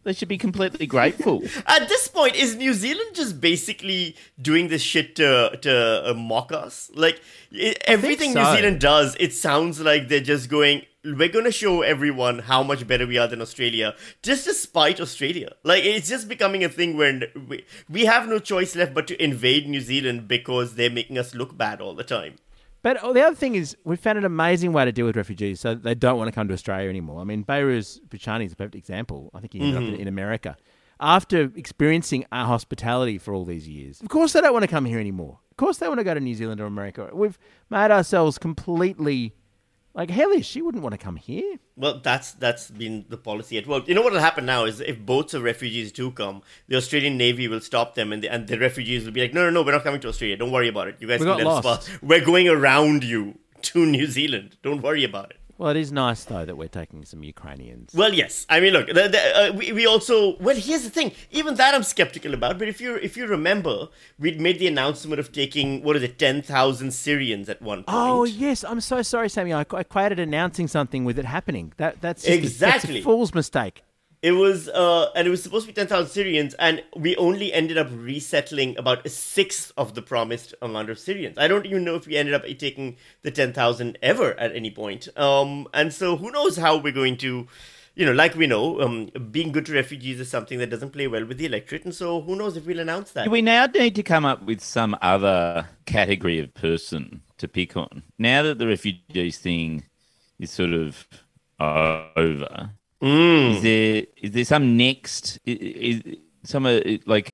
They 0.04 0.12
should 0.12 0.28
be 0.28 0.38
completely 0.38 0.86
grateful. 0.86 1.42
At 1.66 1.88
this 1.88 2.08
point, 2.08 2.34
is 2.34 2.56
New 2.56 2.74
Zealand 2.74 3.14
just 3.14 3.40
basically 3.40 4.16
doing 4.40 4.68
this 4.68 4.82
shit 4.82 5.14
to 5.16 5.56
to 5.62 6.10
uh, 6.10 6.14
mock 6.14 6.50
us? 6.52 6.90
Like 6.94 7.20
i 7.52 7.74
everything 7.86 8.34
New. 8.34 8.44
Zealand 8.44 8.80
does, 8.80 9.16
it 9.20 9.32
sounds 9.32 9.80
like 9.80 10.08
they're 10.08 10.20
just 10.20 10.48
going. 10.48 10.82
We're 11.04 11.28
going 11.28 11.46
to 11.46 11.52
show 11.52 11.82
everyone 11.82 12.38
how 12.40 12.62
much 12.62 12.86
better 12.86 13.08
we 13.08 13.18
are 13.18 13.26
than 13.26 13.40
Australia, 13.42 13.96
just 14.22 14.44
despite 14.44 15.00
Australia. 15.00 15.52
Like 15.64 15.84
it's 15.84 16.08
just 16.08 16.28
becoming 16.28 16.62
a 16.62 16.68
thing 16.68 16.96
where 16.96 17.22
we, 17.48 17.64
we 17.88 18.04
have 18.04 18.28
no 18.28 18.38
choice 18.38 18.76
left 18.76 18.94
but 18.94 19.08
to 19.08 19.20
invade 19.22 19.68
New 19.68 19.80
Zealand 19.80 20.28
because 20.28 20.76
they're 20.76 20.90
making 20.90 21.18
us 21.18 21.34
look 21.34 21.56
bad 21.56 21.80
all 21.80 21.94
the 21.94 22.04
time. 22.04 22.34
But 22.82 22.98
oh, 23.02 23.12
the 23.12 23.22
other 23.22 23.36
thing 23.36 23.54
is, 23.54 23.76
we 23.84 23.96
found 23.96 24.18
an 24.18 24.24
amazing 24.24 24.72
way 24.72 24.84
to 24.84 24.92
deal 24.92 25.06
with 25.06 25.16
refugees, 25.16 25.60
so 25.60 25.74
they 25.74 25.94
don't 25.94 26.18
want 26.18 26.28
to 26.28 26.32
come 26.32 26.48
to 26.48 26.54
Australia 26.54 26.88
anymore. 26.88 27.20
I 27.20 27.24
mean, 27.24 27.44
Behrouz 27.44 28.00
Boochani 28.08 28.46
is 28.46 28.52
a 28.52 28.56
perfect 28.56 28.74
example. 28.74 29.30
I 29.34 29.40
think 29.40 29.52
he 29.52 29.60
ended 29.60 29.76
up 29.76 29.82
in, 29.82 29.92
mm-hmm. 29.92 30.02
in 30.02 30.08
America 30.08 30.56
after 31.00 31.50
experiencing 31.56 32.24
our 32.30 32.46
hospitality 32.46 33.18
for 33.18 33.34
all 33.34 33.44
these 33.44 33.68
years. 33.68 34.00
Of 34.00 34.08
course, 34.08 34.32
they 34.32 34.40
don't 34.40 34.52
want 34.52 34.62
to 34.62 34.68
come 34.68 34.84
here 34.84 35.00
anymore. 35.00 35.40
Of 35.50 35.56
course, 35.56 35.78
they 35.78 35.88
want 35.88 35.98
to 35.98 36.04
go 36.04 36.14
to 36.14 36.20
New 36.20 36.34
Zealand 36.34 36.60
or 36.60 36.64
America. 36.64 37.10
We've 37.12 37.38
made 37.70 37.90
ourselves 37.90 38.38
completely 38.38 39.34
like 39.94 40.10
hellish. 40.10 40.46
She 40.46 40.62
wouldn't 40.62 40.82
want 40.82 40.92
to 40.92 40.98
come 40.98 41.16
here. 41.16 41.56
Well, 41.76 42.00
that's 42.02 42.32
that's 42.32 42.70
been 42.70 43.04
the 43.08 43.16
policy 43.16 43.58
at 43.58 43.66
work. 43.66 43.88
You 43.88 43.94
know 43.94 44.02
what 44.02 44.12
will 44.12 44.20
happen 44.20 44.46
now 44.46 44.64
is 44.64 44.80
if 44.80 44.98
boats 44.98 45.34
of 45.34 45.42
refugees 45.42 45.92
do 45.92 46.10
come, 46.10 46.42
the 46.68 46.76
Australian 46.76 47.16
Navy 47.16 47.48
will 47.48 47.60
stop 47.60 47.94
them, 47.94 48.12
and 48.12 48.22
the, 48.22 48.28
and 48.28 48.46
the 48.46 48.58
refugees 48.58 49.04
will 49.04 49.12
be 49.12 49.20
like, 49.20 49.34
"No, 49.34 49.44
no, 49.44 49.50
no, 49.50 49.62
we're 49.62 49.72
not 49.72 49.84
coming 49.84 50.00
to 50.00 50.08
Australia. 50.08 50.36
Don't 50.36 50.52
worry 50.52 50.68
about 50.68 50.88
it. 50.88 50.96
You 51.00 51.08
guys 51.08 51.20
We 51.20 51.26
can 51.26 51.38
let 51.38 51.46
us 51.46 51.62
pass. 51.62 51.90
We're 52.02 52.24
going 52.24 52.48
around 52.48 53.04
you 53.04 53.38
to 53.62 53.86
New 53.86 54.06
Zealand. 54.06 54.56
Don't 54.62 54.82
worry 54.82 55.04
about 55.04 55.30
it." 55.30 55.36
Well, 55.62 55.70
it 55.70 55.76
is 55.76 55.92
nice 55.92 56.24
though 56.24 56.44
that 56.44 56.56
we're 56.56 56.66
taking 56.66 57.04
some 57.04 57.22
Ukrainians. 57.22 57.94
Well, 57.94 58.12
yes. 58.12 58.46
I 58.50 58.58
mean, 58.58 58.72
look, 58.72 58.88
the, 58.88 59.06
the, 59.08 59.20
uh, 59.40 59.52
we, 59.52 59.70
we 59.70 59.86
also 59.86 60.36
well. 60.38 60.56
Here's 60.56 60.82
the 60.82 60.90
thing. 60.90 61.12
Even 61.30 61.54
that 61.54 61.72
I'm 61.72 61.84
skeptical 61.84 62.34
about. 62.34 62.58
But 62.58 62.66
if 62.66 62.80
you 62.80 62.96
if 62.96 63.16
you 63.16 63.26
remember, 63.28 63.88
we'd 64.18 64.40
made 64.40 64.58
the 64.58 64.66
announcement 64.66 65.20
of 65.20 65.30
taking 65.30 65.84
what 65.84 65.94
is 65.94 66.02
it, 66.02 66.18
ten 66.18 66.42
thousand 66.42 66.90
Syrians 66.92 67.48
at 67.48 67.62
one 67.62 67.84
point. 67.84 67.96
Oh 67.96 68.24
yes, 68.24 68.64
I'm 68.64 68.80
so 68.80 69.02
sorry, 69.02 69.28
Sami. 69.28 69.52
I 69.52 69.60
I 69.70 69.80
equated 69.80 70.18
announcing 70.18 70.66
something 70.66 71.04
with 71.04 71.16
it 71.16 71.26
happening. 71.26 71.72
That 71.76 72.00
that's 72.00 72.24
just 72.24 72.32
a- 72.34 72.40
that's 72.40 72.44
Exactly. 72.84 72.98
a 73.00 73.02
fool's 73.04 73.32
mistake. 73.32 73.84
It 74.22 74.32
was, 74.32 74.68
uh, 74.68 75.10
and 75.16 75.26
it 75.26 75.30
was 75.30 75.42
supposed 75.42 75.66
to 75.66 75.72
be 75.72 75.74
10,000 75.74 76.08
Syrians, 76.08 76.54
and 76.54 76.84
we 76.96 77.16
only 77.16 77.52
ended 77.52 77.76
up 77.76 77.88
resettling 77.92 78.78
about 78.78 79.04
a 79.04 79.08
sixth 79.08 79.72
of 79.76 79.94
the 79.94 80.02
promised 80.02 80.54
amount 80.62 80.90
of 80.90 80.98
Syrians. 80.98 81.38
I 81.38 81.48
don't 81.48 81.66
even 81.66 81.82
know 81.82 81.96
if 81.96 82.06
we 82.06 82.16
ended 82.16 82.34
up 82.34 82.44
taking 82.58 82.96
the 83.22 83.32
10,000 83.32 83.98
ever 84.00 84.38
at 84.38 84.54
any 84.54 84.70
point. 84.70 85.08
Um, 85.18 85.66
and 85.74 85.92
so 85.92 86.16
who 86.16 86.30
knows 86.30 86.56
how 86.56 86.76
we're 86.76 86.92
going 86.92 87.16
to, 87.18 87.48
you 87.96 88.06
know, 88.06 88.12
like 88.12 88.36
we 88.36 88.46
know, 88.46 88.80
um, 88.80 89.10
being 89.32 89.50
good 89.50 89.66
to 89.66 89.74
refugees 89.74 90.20
is 90.20 90.28
something 90.28 90.60
that 90.60 90.70
doesn't 90.70 90.90
play 90.90 91.08
well 91.08 91.24
with 91.24 91.38
the 91.38 91.46
electorate, 91.46 91.84
and 91.84 91.94
so 91.94 92.22
who 92.22 92.36
knows 92.36 92.56
if 92.56 92.64
we'll 92.64 92.78
announce 92.78 93.10
that. 93.12 93.28
We 93.28 93.42
now 93.42 93.66
need 93.66 93.96
to 93.96 94.04
come 94.04 94.24
up 94.24 94.44
with 94.44 94.60
some 94.60 94.96
other 95.02 95.68
category 95.84 96.38
of 96.38 96.54
person 96.54 97.22
to 97.42 97.48
pick 97.48 97.76
on? 97.76 98.04
Now 98.18 98.44
that 98.44 98.58
the 98.58 98.68
refugees 98.68 99.38
thing 99.38 99.82
is 100.38 100.50
sort 100.52 100.72
of 100.72 101.06
over, 101.60 102.70
Mm. 103.02 103.56
Is 103.56 103.62
there 103.62 104.02
is 104.16 104.30
there 104.30 104.44
some 104.44 104.76
next? 104.76 105.40
Is, 105.44 106.02
is 106.04 106.16
some 106.44 106.66
uh, 106.66 106.80
like? 107.04 107.30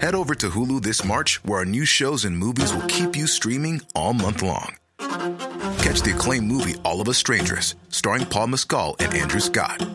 Head 0.00 0.14
over 0.14 0.34
to 0.34 0.50
Hulu 0.50 0.82
this 0.82 1.04
March, 1.04 1.42
where 1.44 1.60
our 1.60 1.64
new 1.64 1.84
shows 1.84 2.24
and 2.24 2.36
movies 2.36 2.74
will 2.74 2.86
keep 2.86 3.16
you 3.16 3.26
streaming 3.26 3.80
all 3.94 4.12
month 4.12 4.42
long. 4.42 4.76
Catch 4.98 6.02
the 6.02 6.12
acclaimed 6.14 6.46
movie 6.46 6.74
All 6.84 7.00
of 7.00 7.08
Us 7.08 7.16
Strangers, 7.18 7.76
starring 7.88 8.26
Paul 8.26 8.48
Mescal 8.48 8.96
and 8.98 9.14
Andrew 9.14 9.40
Scott. 9.40 9.86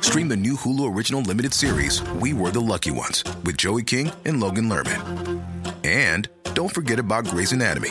Stream 0.00 0.28
the 0.28 0.36
new 0.36 0.54
Hulu 0.56 0.94
original 0.94 1.22
limited 1.22 1.54
series 1.54 2.02
We 2.12 2.32
Were 2.32 2.50
the 2.50 2.60
Lucky 2.60 2.90
Ones 2.90 3.24
with 3.44 3.56
Joey 3.56 3.82
King 3.82 4.12
and 4.24 4.40
Logan 4.40 4.68
Lerman. 4.68 5.42
And 5.84 6.28
don't 6.54 6.72
forget 6.72 6.98
about 6.98 7.26
Grey's 7.26 7.52
Anatomy. 7.52 7.90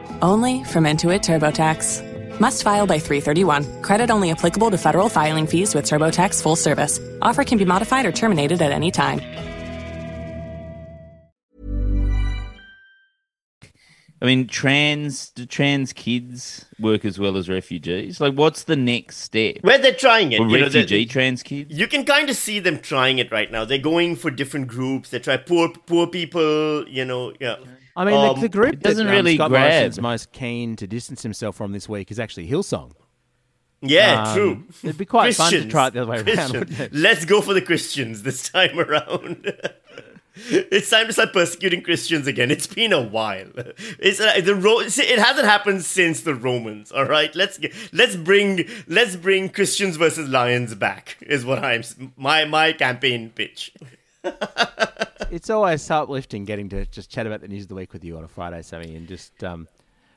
only 0.21 0.63
from 0.63 0.85
Intuit 0.85 1.21
TurboTax. 1.21 2.39
Must 2.39 2.63
file 2.63 2.87
by 2.87 2.97
331. 2.99 3.81
Credit 3.83 4.09
only 4.09 4.31
applicable 4.31 4.71
to 4.71 4.77
federal 4.77 5.09
filing 5.09 5.45
fees 5.45 5.75
with 5.75 5.85
TurboTax 5.85 6.41
full 6.41 6.55
service. 6.55 6.99
Offer 7.21 7.43
can 7.43 7.57
be 7.57 7.65
modified 7.65 8.05
or 8.05 8.11
terminated 8.11 8.61
at 8.61 8.71
any 8.71 8.89
time. 8.91 9.21
I 14.23 14.27
mean, 14.27 14.45
trans 14.47 15.31
do 15.31 15.47
trans 15.47 15.93
kids 15.93 16.65
work 16.79 17.05
as 17.05 17.17
well 17.17 17.37
as 17.37 17.49
refugees? 17.49 18.21
Like, 18.21 18.35
what's 18.35 18.65
the 18.65 18.75
next 18.75 19.17
step? 19.17 19.55
Where 19.61 19.79
they're 19.79 19.95
trying 19.95 20.31
it. 20.31 20.37
For 20.37 20.43
you 20.47 20.59
know, 20.59 20.69
they- 20.69 20.81
refugee 20.81 21.07
trans 21.07 21.41
kids? 21.41 21.75
You 21.75 21.87
can 21.87 22.05
kind 22.05 22.29
of 22.29 22.35
see 22.35 22.59
them 22.59 22.77
trying 22.79 23.17
it 23.17 23.31
right 23.31 23.51
now. 23.51 23.65
They're 23.65 23.79
going 23.79 24.15
for 24.15 24.29
different 24.29 24.67
groups. 24.67 25.09
They 25.09 25.17
try 25.17 25.37
poor 25.37 25.69
poor 25.69 26.05
people. 26.05 26.87
You 26.87 27.03
know, 27.03 27.33
yeah. 27.39 27.55
I 27.95 28.05
mean, 28.05 28.13
Um, 28.15 28.35
the, 28.35 28.41
the 28.41 28.49
group 28.49 28.73
it 28.73 28.79
doesn't 28.81 29.05
that, 29.05 29.11
um, 29.11 29.15
really 29.17 29.35
Scott 29.35 29.49
grab. 29.49 29.61
Morrison's 29.71 29.99
most 30.01 30.31
keen 30.31 30.75
to 30.77 30.87
distance 30.87 31.23
himself 31.23 31.55
from 31.55 31.71
this 31.73 31.89
week 31.89 32.11
is 32.11 32.19
actually 32.19 32.47
Hillsong. 32.47 32.93
Yeah, 33.81 34.23
Um, 34.27 34.35
true. 34.35 34.63
it'd 34.83 34.97
be 34.97 35.05
quite 35.05 35.35
fun 35.35 35.51
to 35.51 35.67
try 35.67 35.87
it 35.87 35.93
the 35.93 36.03
other 36.03 36.11
way 36.11 36.17
around, 36.17 36.25
Christians. 36.25 36.53
wouldn't 36.53 36.79
it? 36.79 36.93
Let's 36.93 37.25
go 37.25 37.41
for 37.41 37.53
the 37.53 37.61
Christians 37.63 38.21
this 38.23 38.47
time 38.49 38.79
around. 38.79 39.53
it's 40.35 40.89
time 40.89 41.07
to 41.07 41.13
start 41.13 41.33
persecuting 41.33 41.81
Christians 41.81 42.27
again. 42.27 42.51
It's 42.51 42.67
been 42.67 42.93
a 42.93 43.01
while. 43.01 43.47
It's 43.99 44.19
uh, 44.21 44.39
the 44.41 44.53
Ro- 44.55 44.79
it 44.81 45.19
hasn't 45.19 45.47
happened 45.47 45.83
since 45.83 46.21
the 46.21 46.35
Romans. 46.35 46.91
All 46.91 47.05
right, 47.05 47.35
let's 47.35 47.57
get, 47.57 47.73
let's 47.91 48.15
bring 48.15 48.67
let's 48.87 49.15
bring 49.15 49.49
Christians 49.49 49.97
versus 49.97 50.29
lions 50.29 50.75
back. 50.75 51.17
Is 51.21 51.43
what 51.43 51.59
I'm 51.65 51.81
my 52.15 52.45
my 52.45 52.73
campaign 52.73 53.31
pitch. 53.33 53.73
It's 55.31 55.49
always 55.49 55.81
so 55.81 56.03
uplifting 56.03 56.43
getting 56.43 56.67
to 56.69 56.85
just 56.85 57.09
chat 57.09 57.25
about 57.25 57.39
the 57.39 57.47
news 57.47 57.63
of 57.63 57.69
the 57.69 57.75
week 57.75 57.93
with 57.93 58.03
you 58.03 58.17
on 58.17 58.25
a 58.25 58.27
Friday, 58.27 58.61
Sami, 58.63 58.97
and 58.97 59.07
just 59.07 59.41
um, 59.45 59.65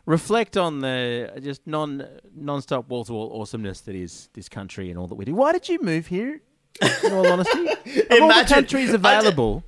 reflect 0.06 0.56
on 0.56 0.80
the 0.80 1.30
just 1.40 1.64
non 1.68 2.04
non-stop 2.34 2.88
wall 2.88 3.04
to 3.04 3.12
wall 3.12 3.40
awesomeness 3.40 3.80
that 3.82 3.94
is 3.94 4.28
this 4.34 4.48
country 4.48 4.90
and 4.90 4.98
all 4.98 5.06
that 5.06 5.14
we 5.14 5.24
do. 5.24 5.32
Why 5.32 5.52
did 5.52 5.68
you 5.68 5.80
move 5.80 6.08
here? 6.08 6.40
In 7.04 7.12
all 7.12 7.28
honesty, 7.28 7.68
of 8.10 8.22
all 8.22 8.28
the 8.34 8.44
countries 8.48 8.92
available, 8.92 9.62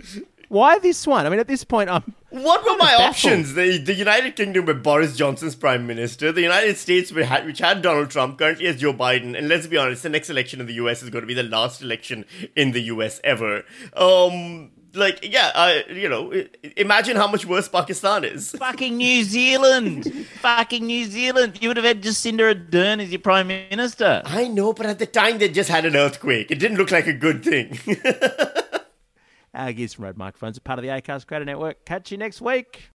why 0.49 0.79
this 0.79 1.07
one? 1.07 1.27
I 1.27 1.29
mean, 1.31 1.39
at 1.41 1.49
this 1.49 1.65
point, 1.65 1.91
I'm 1.91 2.15
What 2.31 2.65
were 2.65 2.77
my 2.77 2.87
baffled. 2.93 3.09
options? 3.11 3.55
The, 3.55 3.79
the 3.79 3.95
United 3.95 4.37
Kingdom 4.37 4.67
with 4.67 4.83
Boris 4.83 5.17
Johnson's 5.17 5.55
prime 5.55 5.87
minister, 5.87 6.33
the 6.33 6.43
United 6.43 6.77
States 6.77 7.11
which 7.13 7.27
had, 7.27 7.47
which 7.47 7.59
had 7.59 7.83
Donald 7.83 8.11
Trump, 8.11 8.39
currently 8.39 8.67
has 8.67 8.77
Joe 8.81 8.93
Biden, 8.93 9.37
and 9.37 9.49
let's 9.49 9.67
be 9.67 9.77
honest, 9.77 10.03
the 10.03 10.09
next 10.09 10.31
election 10.31 10.61
in 10.61 10.67
the 10.67 10.75
US 10.75 11.03
is 11.03 11.11
going 11.11 11.23
to 11.23 11.27
be 11.27 11.35
the 11.35 11.43
last 11.43 11.83
election 11.83 12.25
in 12.55 12.73
the 12.73 12.81
US 12.83 13.21
ever. 13.25 13.65
Um, 13.97 14.71
like, 14.95 15.19
yeah, 15.31 15.51
I, 15.55 15.85
you 15.91 16.09
know, 16.09 16.33
imagine 16.77 17.17
how 17.17 17.27
much 17.27 17.45
worse 17.45 17.69
Pakistan 17.69 18.25
is. 18.25 18.51
Fucking 18.59 18.97
New 18.97 19.25
Zealand! 19.25 20.11
Fucking 20.41 20.87
New 20.87 21.05
Zealand! 21.05 21.59
You 21.61 21.69
would 21.69 21.77
have 21.77 21.85
had 21.85 22.03
Jacinda 22.03 22.55
Ardern 22.55 23.03
as 23.03 23.11
your 23.11 23.19
prime 23.21 23.49
minister. 23.49 24.23
I 24.25 24.49
know, 24.49 24.73
but 24.73 24.87
at 24.87 24.99
the 24.99 25.05
time 25.07 25.37
they 25.39 25.49
just 25.51 25.69
had 25.69 25.85
an 25.85 25.97
earthquake. 25.97 26.51
It 26.51 26.59
didn't 26.59 26.79
look 26.79 26.91
like 26.91 27.07
a 27.07 27.13
good 27.13 27.45
thing. 27.45 27.79
Our 29.57 29.73
gears 29.73 29.95
from 29.95 30.05
Red 30.05 30.19
Microphones 30.19 30.59
are 30.59 30.61
part 30.61 30.79
of 30.79 30.83
the 30.83 30.91
Acast 30.91 31.27
Creator 31.27 31.47
Network. 31.47 31.87
Catch 31.87 32.13
you 32.13 32.19
next 32.19 32.43
week. 32.43 32.91